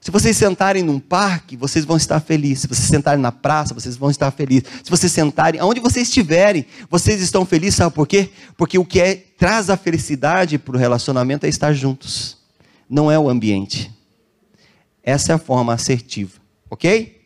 [0.05, 2.59] Se vocês sentarem num parque, vocês vão estar felizes.
[2.59, 4.65] Se vocês sentarem na praça, vocês vão estar felizes.
[4.83, 8.29] Se vocês sentarem, aonde vocês estiverem, vocês estão felizes, sabe por quê?
[8.55, 12.37] Porque o que é, traz a felicidade para o relacionamento é estar juntos,
[12.87, 13.91] não é o ambiente.
[15.03, 16.39] Essa é a forma assertiva,
[16.69, 17.23] ok?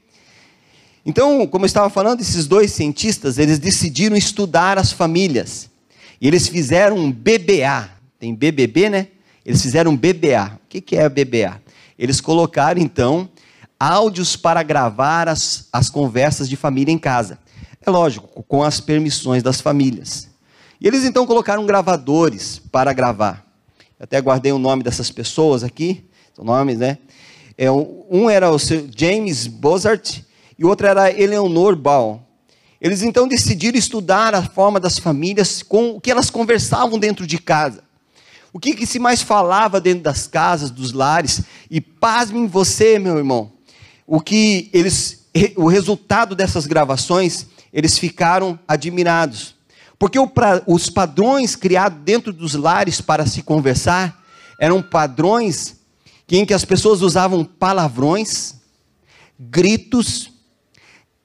[1.05, 5.69] Então, como eu estava falando, esses dois cientistas, eles decidiram estudar as famílias.
[6.21, 7.91] E eles fizeram um BBA.
[8.21, 9.09] Tem BBB, né?
[9.45, 10.61] Eles fizeram um BBA.
[10.65, 11.61] O que é BBA?
[11.99, 13.29] Eles colocaram então
[13.79, 17.39] áudios para gravar as, as conversas de família em casa.
[17.85, 20.29] É lógico, com as permissões das famílias.
[20.81, 23.45] E eles então colocaram gravadores para gravar.
[23.99, 26.99] Eu até guardei o nome dessas pessoas aqui, são nomes, né?
[27.57, 28.59] É, um era o
[28.97, 30.21] James Bozart
[30.57, 32.23] e o outro era Eleanor Ball.
[32.81, 37.39] Eles então decidiram estudar a forma das famílias com o que elas conversavam dentro de
[37.39, 37.83] casa.
[38.53, 41.43] O que, que se mais falava dentro das casas, dos lares?
[41.71, 43.53] E pasmem você, meu irmão,
[44.07, 49.55] o que eles, o resultado dessas gravações, eles ficaram admirados.
[49.99, 50.19] Porque
[50.67, 54.25] os padrões criados dentro dos lares para se conversar
[54.59, 55.77] eram padrões
[56.31, 58.55] em que as pessoas usavam palavrões,
[59.39, 60.31] gritos,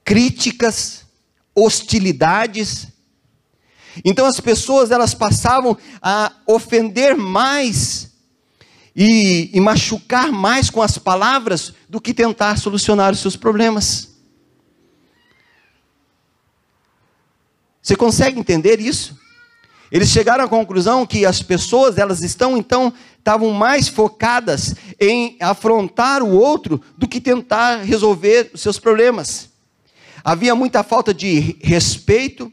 [0.04, 1.04] críticas,
[1.54, 2.88] hostilidades,
[4.04, 8.12] então as pessoas elas passavam a ofender mais
[8.96, 14.14] e, e, machucar mais com as palavras do que tentar solucionar os seus problemas.
[17.82, 19.18] Você consegue entender isso?
[19.90, 26.22] Eles chegaram à conclusão que as pessoas elas estão então estavam mais focadas em afrontar
[26.22, 29.50] o outro do que tentar resolver os seus problemas.
[30.22, 32.52] Havia muita falta de respeito,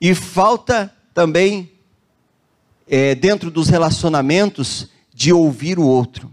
[0.00, 1.70] e falta também,
[2.88, 6.30] é, dentro dos relacionamentos, de ouvir o outro.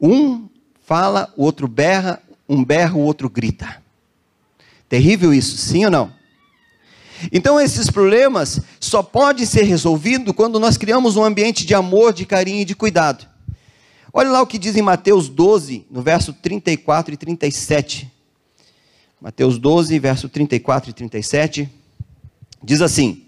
[0.00, 0.48] Um
[0.82, 3.82] fala, o outro berra, um berra, o outro grita.
[4.88, 6.12] Terrível isso, sim ou não?
[7.30, 12.24] Então esses problemas só podem ser resolvidos quando nós criamos um ambiente de amor, de
[12.24, 13.28] carinho e de cuidado.
[14.12, 18.10] Olha lá o que diz em Mateus 12, no verso 34 e 37.
[19.20, 21.70] Mateus 12, verso 34 e 37.
[22.62, 23.24] Diz assim: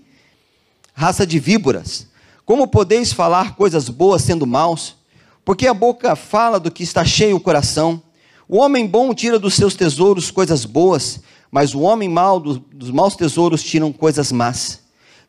[0.94, 2.06] raça de víboras,
[2.44, 4.96] como podeis falar coisas boas sendo maus?
[5.44, 8.02] Porque a boca fala do que está cheio o coração.
[8.48, 12.90] O homem bom tira dos seus tesouros coisas boas, mas o homem mau do, dos
[12.90, 14.80] maus tesouros tiram coisas más.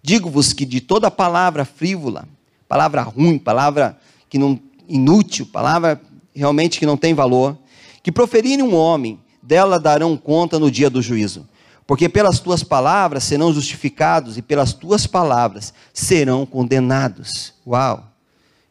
[0.02, 2.28] Digo-vos que de toda palavra frívola,
[2.68, 3.98] palavra ruim, palavra
[4.30, 6.02] que não inútil, palavra
[6.36, 7.58] realmente que não tem valor,
[8.02, 11.48] que proferirem um homem, dela darão conta no dia do juízo.
[11.86, 17.54] Porque pelas tuas palavras serão justificados e pelas tuas palavras serão condenados.
[17.67, 18.10] Uau!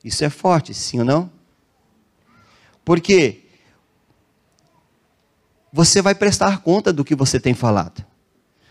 [0.03, 1.31] Isso é forte, sim ou não?
[2.85, 3.43] Porque
[5.73, 8.05] você vai prestar conta do que você tem falado.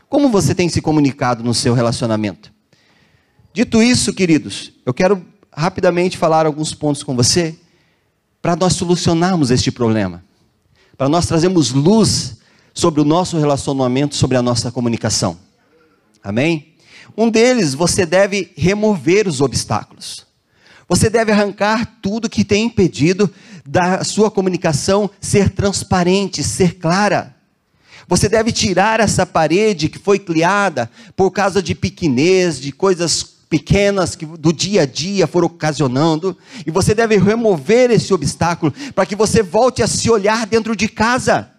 [0.10, 2.51] Como você tem se comunicado no seu relacionamento?
[3.54, 7.58] Dito isso, queridos, eu quero rapidamente falar alguns pontos com você
[8.41, 10.23] para nós solucionarmos este problema,
[10.97, 12.40] para nós trazermos luz
[12.73, 15.38] sobre o nosso relacionamento, sobre a nossa comunicação.
[16.23, 16.75] Amém?
[17.17, 20.25] Um deles, você deve remover os obstáculos.
[20.88, 23.29] Você deve arrancar tudo que tem impedido
[23.65, 27.36] da sua comunicação ser transparente, ser clara.
[28.07, 34.15] Você deve tirar essa parede que foi criada por causa de pequenez, de coisas pequenas
[34.15, 39.15] que do dia a dia foram ocasionando, e você deve remover esse obstáculo para que
[39.15, 41.51] você volte a se olhar dentro de casa.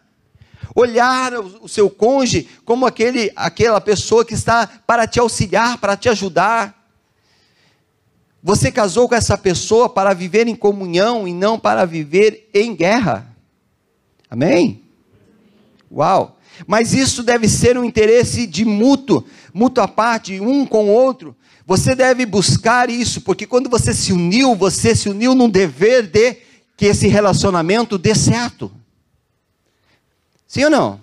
[0.75, 6.09] Olhar o seu cônjuge como aquele, aquela pessoa que está para te auxiliar, para te
[6.09, 6.83] ajudar.
[8.43, 13.27] Você casou com essa pessoa para viver em comunhão e não para viver em guerra.
[14.29, 14.83] Amém?
[15.91, 16.39] Uau!
[16.67, 21.37] Mas isso deve ser um interesse de mútuo, mútua parte, um com o outro.
[21.67, 26.37] Você deve buscar isso, porque quando você se uniu, você se uniu num dever de
[26.77, 28.71] que esse relacionamento dê certo.
[30.53, 31.01] Sim ou não?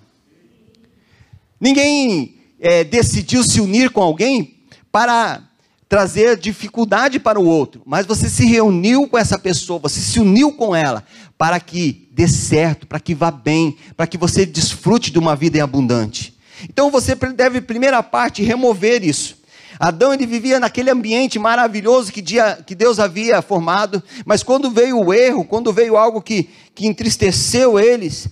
[1.59, 4.59] Ninguém é, decidiu se unir com alguém
[4.91, 5.41] para
[5.87, 10.53] trazer dificuldade para o outro, mas você se reuniu com essa pessoa, você se uniu
[10.53, 11.03] com ela
[11.35, 15.63] para que dê certo, para que vá bem, para que você desfrute de uma vida
[15.63, 16.37] abundante.
[16.65, 19.39] Então você deve, primeira parte, remover isso.
[19.79, 24.99] Adão ele vivia naquele ambiente maravilhoso que, dia, que Deus havia formado, mas quando veio
[24.99, 28.27] o erro, quando veio algo que, que entristeceu eles,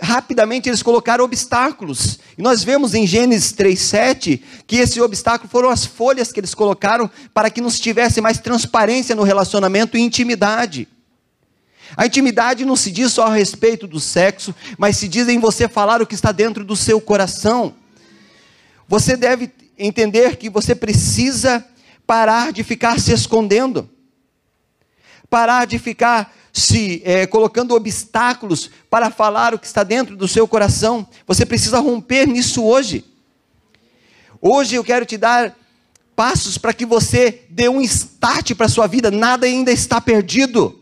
[0.00, 2.18] rapidamente eles colocaram obstáculos.
[2.36, 7.10] E nós vemos em Gênesis 3:7 que esse obstáculo foram as folhas que eles colocaram
[7.32, 10.88] para que nos tivesse mais transparência no relacionamento e intimidade.
[11.96, 15.66] A intimidade não se diz só a respeito do sexo, mas se diz em você
[15.66, 17.74] falar o que está dentro do seu coração.
[18.86, 21.64] Você deve entender que você precisa
[22.06, 23.88] parar de ficar se escondendo,
[25.30, 30.46] parar de ficar se é, colocando obstáculos para falar o que está dentro do seu
[30.46, 31.06] coração.
[31.26, 33.04] Você precisa romper nisso hoje.
[34.40, 35.56] Hoje eu quero te dar
[36.14, 40.78] passos para que você dê um start para a sua vida, nada ainda está perdido.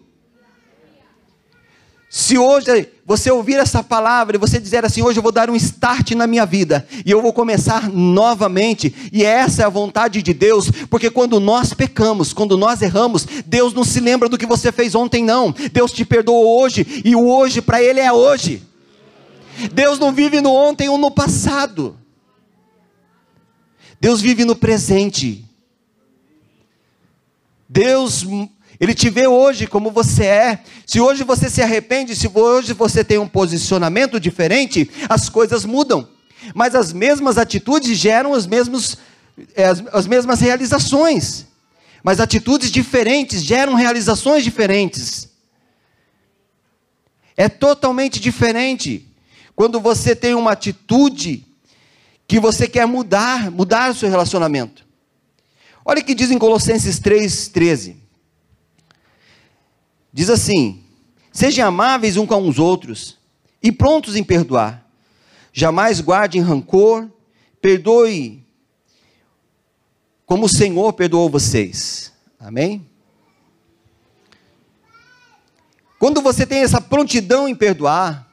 [2.18, 5.54] Se hoje você ouvir essa palavra e você dizer assim: hoje eu vou dar um
[5.54, 10.32] start na minha vida e eu vou começar novamente, e essa é a vontade de
[10.32, 14.72] Deus, porque quando nós pecamos, quando nós erramos, Deus não se lembra do que você
[14.72, 15.54] fez ontem, não.
[15.70, 18.62] Deus te perdoou hoje e o hoje para Ele é hoje.
[19.74, 21.98] Deus não vive no ontem ou no passado.
[24.00, 25.44] Deus vive no presente.
[27.68, 28.24] Deus
[28.78, 30.58] ele te vê hoje como você é.
[30.84, 36.08] Se hoje você se arrepende, se hoje você tem um posicionamento diferente, as coisas mudam.
[36.54, 38.98] Mas as mesmas atitudes geram os mesmos,
[39.54, 41.46] é, as, as mesmas realizações.
[42.02, 45.28] Mas atitudes diferentes geram realizações diferentes.
[47.36, 49.06] É totalmente diferente
[49.54, 51.44] quando você tem uma atitude
[52.28, 54.84] que você quer mudar, mudar o seu relacionamento.
[55.84, 58.05] Olha o que diz em Colossenses 3,13.
[60.16, 60.82] Diz assim:
[61.30, 63.18] Sejam amáveis uns com os outros
[63.62, 64.82] e prontos em perdoar.
[65.52, 67.06] Jamais guardem rancor,
[67.60, 68.42] perdoe
[70.24, 72.14] como o Senhor perdoou vocês.
[72.40, 72.88] Amém?
[75.98, 78.26] Quando você tem essa prontidão em perdoar,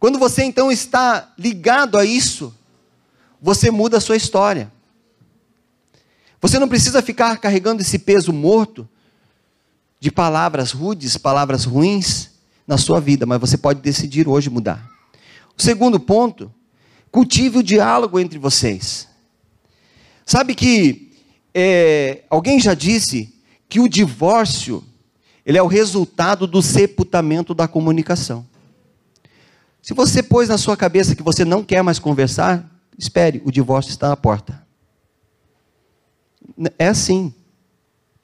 [0.00, 2.56] quando você então está ligado a isso,
[3.42, 4.72] você muda a sua história.
[6.40, 8.88] Você não precisa ficar carregando esse peso morto
[10.04, 12.32] de palavras rudes, palavras ruins
[12.66, 14.86] na sua vida, mas você pode decidir hoje mudar.
[15.56, 16.52] O segundo ponto,
[17.10, 19.08] cultive o diálogo entre vocês.
[20.26, 21.10] Sabe que
[21.54, 23.34] é, alguém já disse
[23.66, 24.84] que o divórcio
[25.46, 28.46] ele é o resultado do sepultamento da comunicação.
[29.80, 33.88] Se você pôs na sua cabeça que você não quer mais conversar, espere, o divórcio
[33.88, 34.66] está à porta.
[36.78, 37.32] É assim,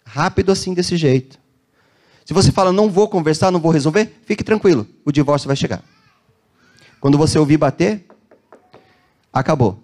[0.05, 1.39] rápido assim desse jeito.
[2.25, 5.83] Se você fala, não vou conversar, não vou resolver, fique tranquilo, o divórcio vai chegar.
[7.01, 8.07] Quando você ouvir bater,
[9.33, 9.83] acabou.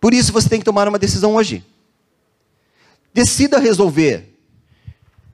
[0.00, 1.64] Por isso você tem que tomar uma decisão hoje.
[3.14, 4.38] Decida resolver.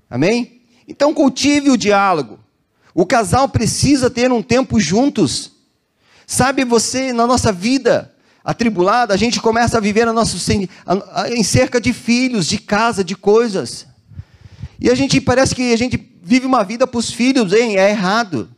[0.08, 0.62] Amém?
[0.86, 2.38] Então cultive o diálogo.
[2.94, 5.52] O casal precisa ter um tempo juntos.
[6.26, 11.92] Sabe você, na nossa vida atribulada, a gente começa a viver a em cerca de
[11.92, 13.86] filhos, de casa, de coisas.
[14.82, 17.76] E a gente parece que a gente vive uma vida para os filhos, hein?
[17.76, 18.50] É errado.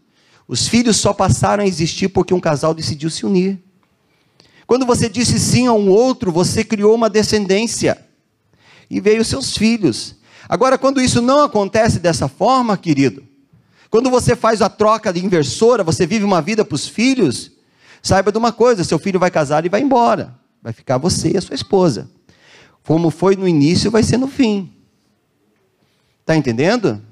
[0.48, 3.62] Os filhos só passaram a existir porque um casal decidiu se unir.
[4.66, 8.02] Quando você disse sim a um outro, você criou uma descendência.
[8.88, 10.16] E veio seus filhos.
[10.48, 13.22] Agora, quando isso não acontece dessa forma, querido,
[13.90, 17.52] quando você faz a troca de inversora, você vive uma vida para os filhos,
[18.02, 20.34] saiba de uma coisa: seu filho vai casar e vai embora.
[20.62, 22.08] Vai ficar você e a sua esposa.
[22.82, 24.74] Como foi no início, vai ser no fim.
[26.24, 27.02] Está entendendo?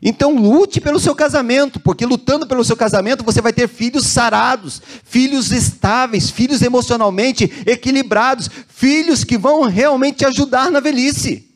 [0.00, 4.80] Então lute pelo seu casamento, porque lutando pelo seu casamento você vai ter filhos sarados,
[5.04, 11.48] filhos estáveis, filhos emocionalmente equilibrados, filhos que vão realmente te ajudar na velhice.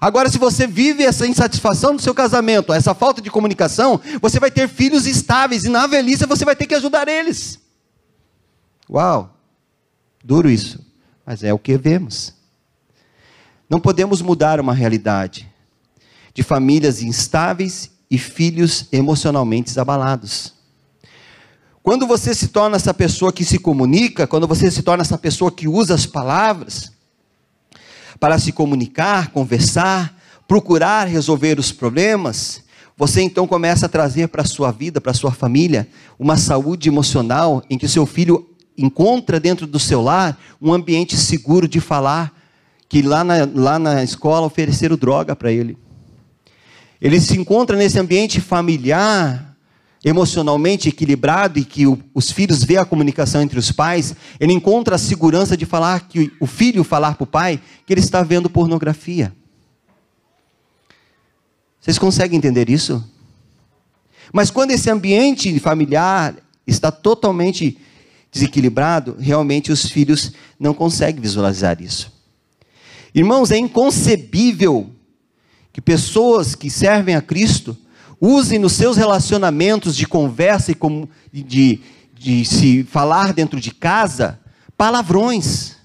[0.00, 4.50] Agora, se você vive essa insatisfação do seu casamento, essa falta de comunicação, você vai
[4.50, 7.58] ter filhos estáveis e na velhice você vai ter que ajudar eles.
[8.90, 9.38] Uau,
[10.24, 10.84] duro isso,
[11.24, 12.34] mas é o que vemos.
[13.70, 15.55] Não podemos mudar uma realidade
[16.36, 20.52] de famílias instáveis e filhos emocionalmente abalados.
[21.82, 25.50] Quando você se torna essa pessoa que se comunica, quando você se torna essa pessoa
[25.50, 26.92] que usa as palavras
[28.20, 30.14] para se comunicar, conversar,
[30.46, 32.62] procurar resolver os problemas,
[32.98, 36.90] você então começa a trazer para a sua vida, para a sua família, uma saúde
[36.90, 41.80] emocional em que o seu filho encontra dentro do seu lar um ambiente seguro de
[41.80, 42.30] falar,
[42.90, 45.78] que lá na, lá na escola ofereceram droga para ele.
[47.00, 49.56] Ele se encontra nesse ambiente familiar,
[50.04, 54.94] emocionalmente equilibrado e que o, os filhos vê a comunicação entre os pais, ele encontra
[54.94, 58.48] a segurança de falar que o filho falar para o pai que ele está vendo
[58.48, 59.32] pornografia.
[61.80, 63.04] Vocês conseguem entender isso?
[64.32, 66.34] Mas quando esse ambiente familiar
[66.66, 67.78] está totalmente
[68.30, 72.12] desequilibrado, realmente os filhos não conseguem visualizar isso.
[73.14, 74.90] Irmãos, é inconcebível
[75.76, 77.76] que pessoas que servem a Cristo
[78.18, 81.82] usem nos seus relacionamentos de conversa e de,
[82.14, 84.40] de se falar dentro de casa
[84.74, 85.76] palavrões,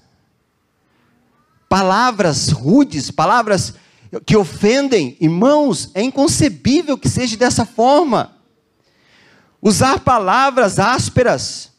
[1.68, 3.74] palavras rudes, palavras
[4.24, 5.14] que ofendem.
[5.20, 8.32] Irmãos, é inconcebível que seja dessa forma.
[9.60, 11.71] Usar palavras ásperas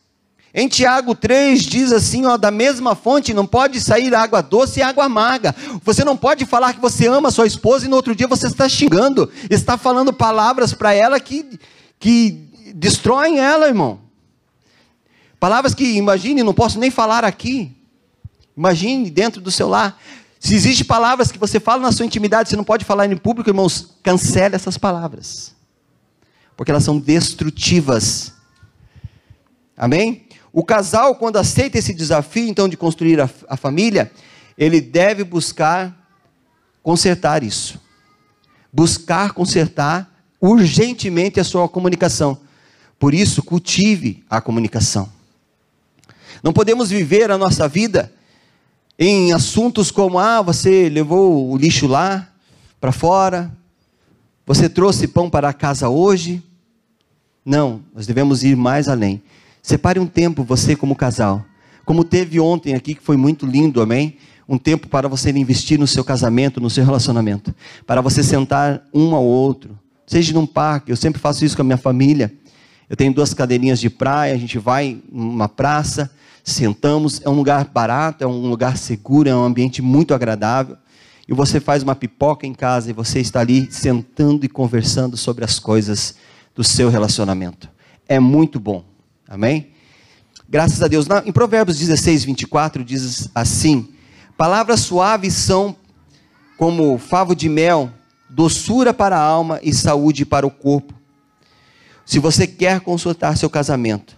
[0.53, 4.83] em Tiago 3 diz assim, ó, da mesma fonte não pode sair água doce e
[4.83, 5.55] água amarga.
[5.83, 8.69] Você não pode falar que você ama sua esposa e no outro dia você está
[8.69, 11.59] xingando, está falando palavras para ela que,
[11.99, 13.99] que destroem ela, irmão.
[15.39, 17.75] Palavras que, imagine, não posso nem falar aqui.
[18.55, 19.99] Imagine dentro do seu lar.
[20.39, 23.49] Se existem palavras que você fala na sua intimidade, você não pode falar em público,
[23.49, 25.55] irmãos, cancele essas palavras.
[26.55, 28.33] Porque elas são destrutivas.
[29.75, 30.27] Amém?
[30.53, 34.11] O casal, quando aceita esse desafio, então, de construir a, a família,
[34.55, 36.07] ele deve buscar
[36.83, 37.81] consertar isso.
[38.71, 40.07] Buscar consertar
[40.39, 42.37] urgentemente a sua comunicação.
[42.99, 45.11] Por isso, cultive a comunicação.
[46.43, 48.13] Não podemos viver a nossa vida
[48.99, 52.29] em assuntos como: ah, você levou o lixo lá
[52.79, 53.51] para fora,
[54.45, 56.43] você trouxe pão para casa hoje.
[57.43, 59.23] Não, nós devemos ir mais além.
[59.63, 61.45] Separe um tempo, você como casal.
[61.85, 64.17] Como teve ontem aqui, que foi muito lindo, amém?
[64.47, 67.55] Um tempo para você investir no seu casamento, no seu relacionamento.
[67.87, 69.79] Para você sentar um ao outro.
[70.05, 72.33] Seja num parque, eu sempre faço isso com a minha família.
[72.89, 76.11] Eu tenho duas cadeirinhas de praia, a gente vai numa praça,
[76.43, 77.21] sentamos.
[77.23, 80.75] É um lugar barato, é um lugar seguro, é um ambiente muito agradável.
[81.25, 85.45] E você faz uma pipoca em casa e você está ali sentando e conversando sobre
[85.45, 86.15] as coisas
[86.53, 87.69] do seu relacionamento.
[88.09, 88.92] É muito bom.
[89.27, 89.71] Amém?
[90.47, 91.07] Graças a Deus.
[91.25, 93.93] em Provérbios 16, 24, diz assim:
[94.37, 95.75] Palavras suaves são
[96.57, 97.91] como favo de mel,
[98.29, 100.93] doçura para a alma e saúde para o corpo.
[102.05, 104.17] Se você quer consultar seu casamento,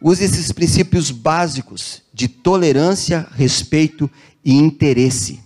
[0.00, 4.10] use esses princípios básicos de tolerância, respeito
[4.44, 5.40] e interesse.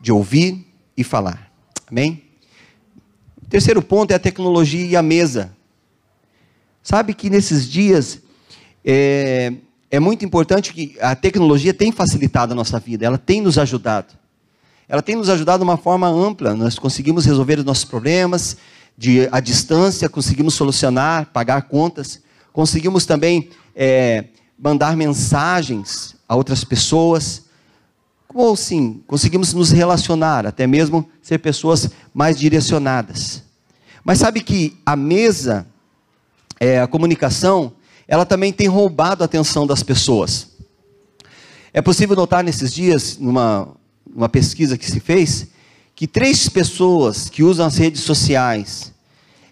[0.00, 0.66] De ouvir
[0.96, 1.50] e falar.
[1.86, 2.22] Amém?
[3.42, 5.53] O terceiro ponto é a tecnologia e a mesa.
[6.84, 8.20] Sabe que nesses dias
[8.84, 9.54] é,
[9.90, 14.12] é muito importante que a tecnologia tem facilitado a nossa vida, ela tem nos ajudado.
[14.86, 18.58] Ela tem nos ajudado de uma forma ampla, nós conseguimos resolver os nossos problemas
[18.98, 22.20] de à distância, conseguimos solucionar, pagar contas,
[22.52, 24.26] conseguimos também é,
[24.58, 27.44] mandar mensagens a outras pessoas,
[28.28, 33.42] ou sim, conseguimos nos relacionar, até mesmo ser pessoas mais direcionadas.
[34.04, 35.66] Mas sabe que a mesa,
[36.64, 37.74] é, a comunicação,
[38.08, 40.48] ela também tem roubado a atenção das pessoas.
[41.74, 43.68] É possível notar nesses dias, numa,
[44.32, 45.48] pesquisa que se fez,
[45.94, 48.94] que três pessoas que usam as redes sociais,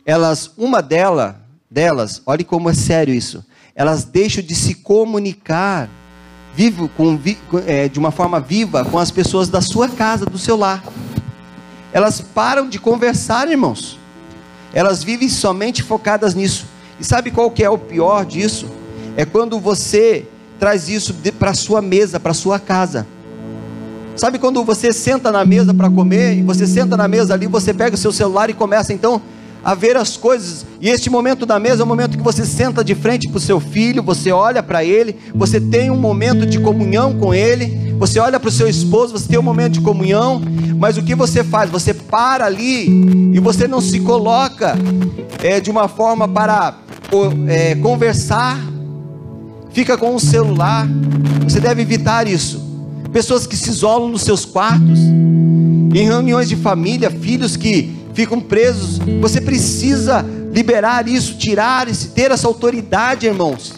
[0.06, 1.34] elas, uma delas,
[1.70, 3.44] delas, olhe como é sério isso,
[3.74, 5.90] elas deixam de se comunicar
[6.54, 7.18] vivo, com,
[7.66, 10.82] é, de uma forma viva com as pessoas da sua casa, do seu lar.
[11.92, 13.98] Elas param de conversar, irmãos.
[14.72, 16.71] Elas vivem somente focadas nisso.
[16.98, 18.66] E sabe qual que é o pior disso?
[19.16, 20.26] É quando você
[20.58, 23.06] traz isso para sua mesa, para sua casa.
[24.14, 27.72] Sabe quando você senta na mesa para comer e você senta na mesa ali, você
[27.72, 29.22] pega o seu celular e começa então
[29.64, 30.66] a ver as coisas.
[30.80, 33.40] E este momento da mesa é o momento que você senta de frente para o
[33.40, 38.18] seu filho, você olha para ele, você tem um momento de comunhão com ele, você
[38.18, 40.42] olha para o seu esposo, você tem um momento de comunhão,
[40.76, 41.70] mas o que você faz?
[41.70, 42.88] Você para ali
[43.32, 44.76] e você não se coloca
[45.40, 46.78] é, de uma forma para
[47.46, 48.58] é, conversar,
[49.70, 50.88] fica com o celular.
[51.44, 52.60] Você deve evitar isso.
[53.12, 58.98] Pessoas que se isolam nos seus quartos, em reuniões de família, filhos que ficam presos.
[59.20, 63.72] Você precisa liberar isso, tirar esse, ter essa autoridade, irmãos,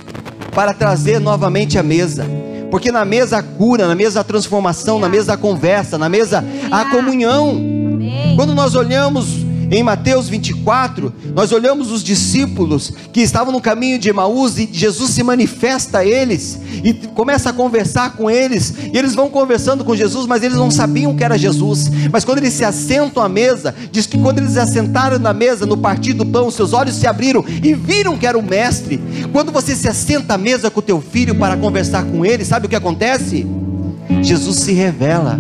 [0.54, 2.26] para trazer novamente a mesa.
[2.70, 6.44] Porque na mesa a cura, na mesa a transformação, na mesa a conversa, na mesa
[6.70, 7.60] a comunhão.
[8.36, 9.43] Quando nós olhamos
[9.76, 15.10] em Mateus 24, nós olhamos os discípulos que estavam no caminho de Emaús e Jesus
[15.10, 18.74] se manifesta a eles e começa a conversar com eles.
[18.92, 21.90] E eles vão conversando com Jesus, mas eles não sabiam que era Jesus.
[22.12, 25.66] Mas quando eles se assentam à mesa, diz que quando eles se assentaram na mesa,
[25.66, 29.00] no partir do pão, seus olhos se abriram e viram que era o mestre.
[29.32, 32.66] Quando você se assenta à mesa com o teu filho para conversar com ele, sabe
[32.66, 33.44] o que acontece?
[34.22, 35.38] Jesus se revela.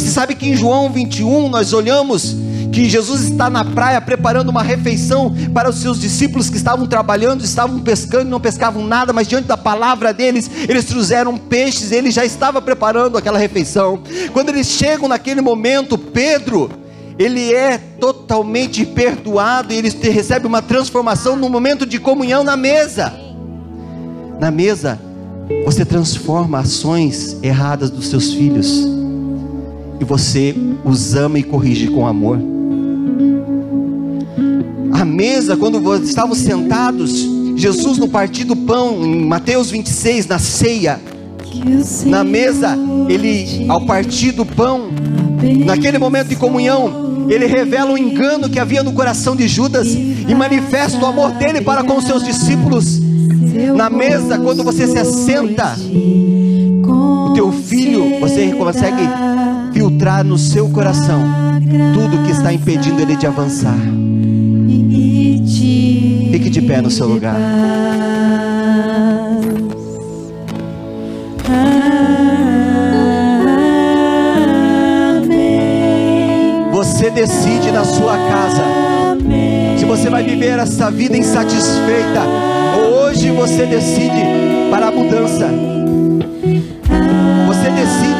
[0.00, 2.34] Você sabe que em João 21 nós olhamos
[2.72, 7.44] que Jesus está na praia preparando uma refeição para os seus discípulos que estavam trabalhando,
[7.44, 12.24] estavam pescando, não pescavam nada, mas diante da palavra deles, eles trouxeram peixes, ele já
[12.24, 14.02] estava preparando aquela refeição.
[14.32, 16.70] Quando eles chegam naquele momento, Pedro,
[17.18, 23.12] ele é totalmente perdoado ele recebe uma transformação no momento de comunhão na mesa.
[24.40, 24.98] Na mesa,
[25.66, 28.99] você transforma ações erradas dos seus filhos
[30.00, 32.38] e você os ama e corrige com amor.
[34.92, 40.98] A mesa, quando estavam sentados, Jesus no partir do pão, em Mateus 26, na ceia,
[42.06, 42.76] na mesa,
[43.08, 44.88] ele, ao partir do pão,
[45.66, 50.34] naquele momento de comunhão, ele revela o engano que havia no coração de Judas e
[50.34, 53.00] manifesta o amor dele para com os seus discípulos.
[53.76, 55.76] Na mesa, quando você se assenta,
[56.84, 59.02] o teu filho, você consegue
[59.72, 61.22] filtrar no seu coração
[61.94, 63.78] tudo que está impedindo ele de avançar.
[66.30, 67.36] Fique de pé no seu lugar.
[76.72, 78.64] Você decide na sua casa
[79.78, 82.22] se você vai viver essa vida insatisfeita
[82.76, 84.22] ou hoje você decide
[84.70, 85.48] para a mudança.
[87.46, 88.19] Você decide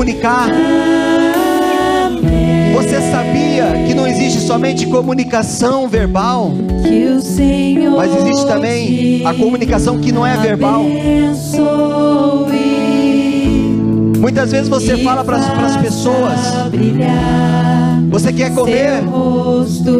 [0.00, 0.48] comunicar.
[2.72, 6.52] Você sabia que não existe somente comunicação verbal,
[7.96, 10.82] mas existe também a comunicação que não é verbal.
[14.18, 16.40] Muitas vezes você fala para as pessoas,
[18.08, 19.02] você quer comer,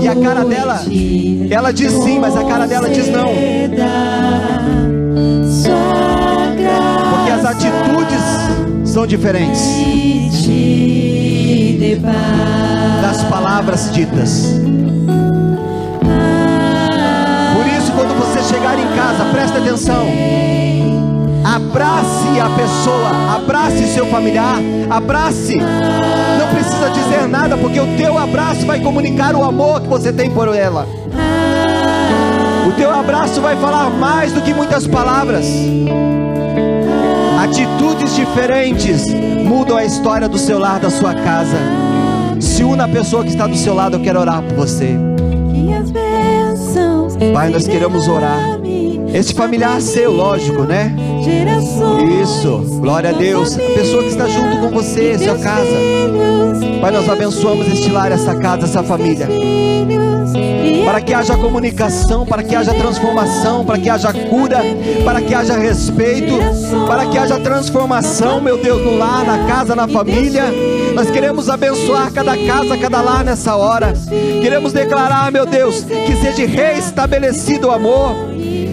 [0.03, 0.81] e a cara dela,
[1.51, 3.29] ela diz sim, mas a cara dela diz não.
[7.11, 9.61] Porque as atitudes são diferentes
[13.01, 14.61] das palavras ditas.
[17.55, 20.07] Por isso, quando você chegar em casa, preste atenção.
[21.45, 24.57] Abrace a pessoa, abrace seu familiar,
[24.91, 25.57] abrace.
[25.57, 30.31] Não precisa dizer nada, porque o teu abraço vai comunicar o amor que você tem
[30.31, 30.89] por ela.
[32.67, 35.47] O teu abraço vai falar mais do que muitas palavras.
[37.51, 39.05] Atitudes diferentes
[39.45, 41.59] mudam a história do seu lar, da sua casa.
[42.39, 44.97] Se una a pessoa que está do seu lado, eu quero orar por você.
[47.35, 48.61] Pai, nós queremos orar.
[49.13, 50.95] Esse familiar seu, lógico, né?
[52.23, 53.57] Isso, glória a Deus.
[53.57, 55.77] A pessoa que está junto com você, sua casa.
[56.81, 59.27] Pai, nós abençoamos este lar, essa casa, essa família.
[60.85, 64.61] Para que haja comunicação, para que haja transformação, para que haja cura,
[65.05, 66.35] para que haja respeito,
[66.87, 70.45] para que haja transformação, meu Deus, no lar, na casa, na família.
[70.95, 73.93] Nós queremos abençoar cada casa, cada lar nessa hora.
[74.41, 78.15] Queremos declarar, meu Deus, que seja reestabelecido o amor,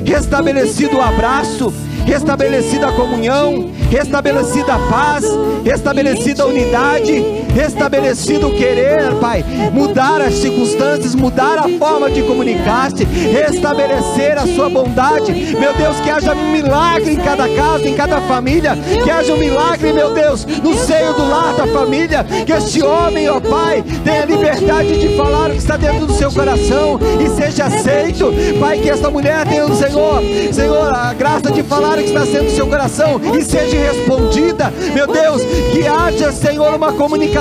[0.05, 1.73] restabelecido o abraço,
[2.05, 5.25] restabelecida a comunhão, restabelecida a paz,
[5.63, 7.23] restabelecida a unidade,
[7.57, 9.43] restabelecido o querer, Pai,
[9.73, 16.09] mudar as circunstâncias, mudar a forma de comunicar-se, restabelecer a sua bondade, meu Deus, que
[16.11, 20.45] haja um milagre em cada casa, em cada família, que haja um milagre, meu Deus,
[20.45, 25.49] no seio do lar da família, que este homem, ó Pai, tenha liberdade de falar
[25.49, 29.65] o que está dentro do seu coração e seja aceito, Pai, que esta mulher tenha
[29.65, 30.21] o Senhor,
[30.53, 34.71] Senhor, a graça de falar o que está sendo no seu coração e seja respondida,
[34.93, 35.41] meu Deus,
[35.71, 36.93] que haja, Senhor, uma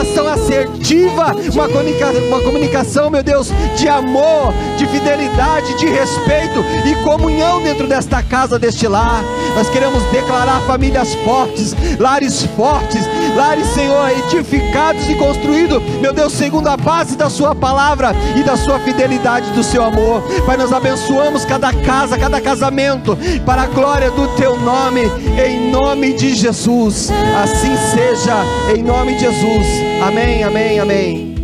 [0.07, 6.95] comunicação assertiva, uma, comunica uma comunicação, meu Deus, de amor, de fidelidade, de respeito e
[7.03, 9.23] comunhão dentro desta casa, deste lar.
[9.55, 13.03] Nós queremos declarar famílias fortes, lares fortes,
[13.35, 18.57] lares, Senhor, edificados e construídos, meu Deus, segundo a base da Sua palavra e da
[18.57, 20.23] Sua fidelidade, do Seu amor.
[20.47, 25.03] Pai, nós abençoamos cada casa, cada casamento, para a glória do Teu nome,
[25.45, 27.11] em nome de Jesus.
[27.43, 28.37] Assim seja,
[28.75, 29.96] em nome de Jesus.
[30.03, 31.36] Amém, amém, amém.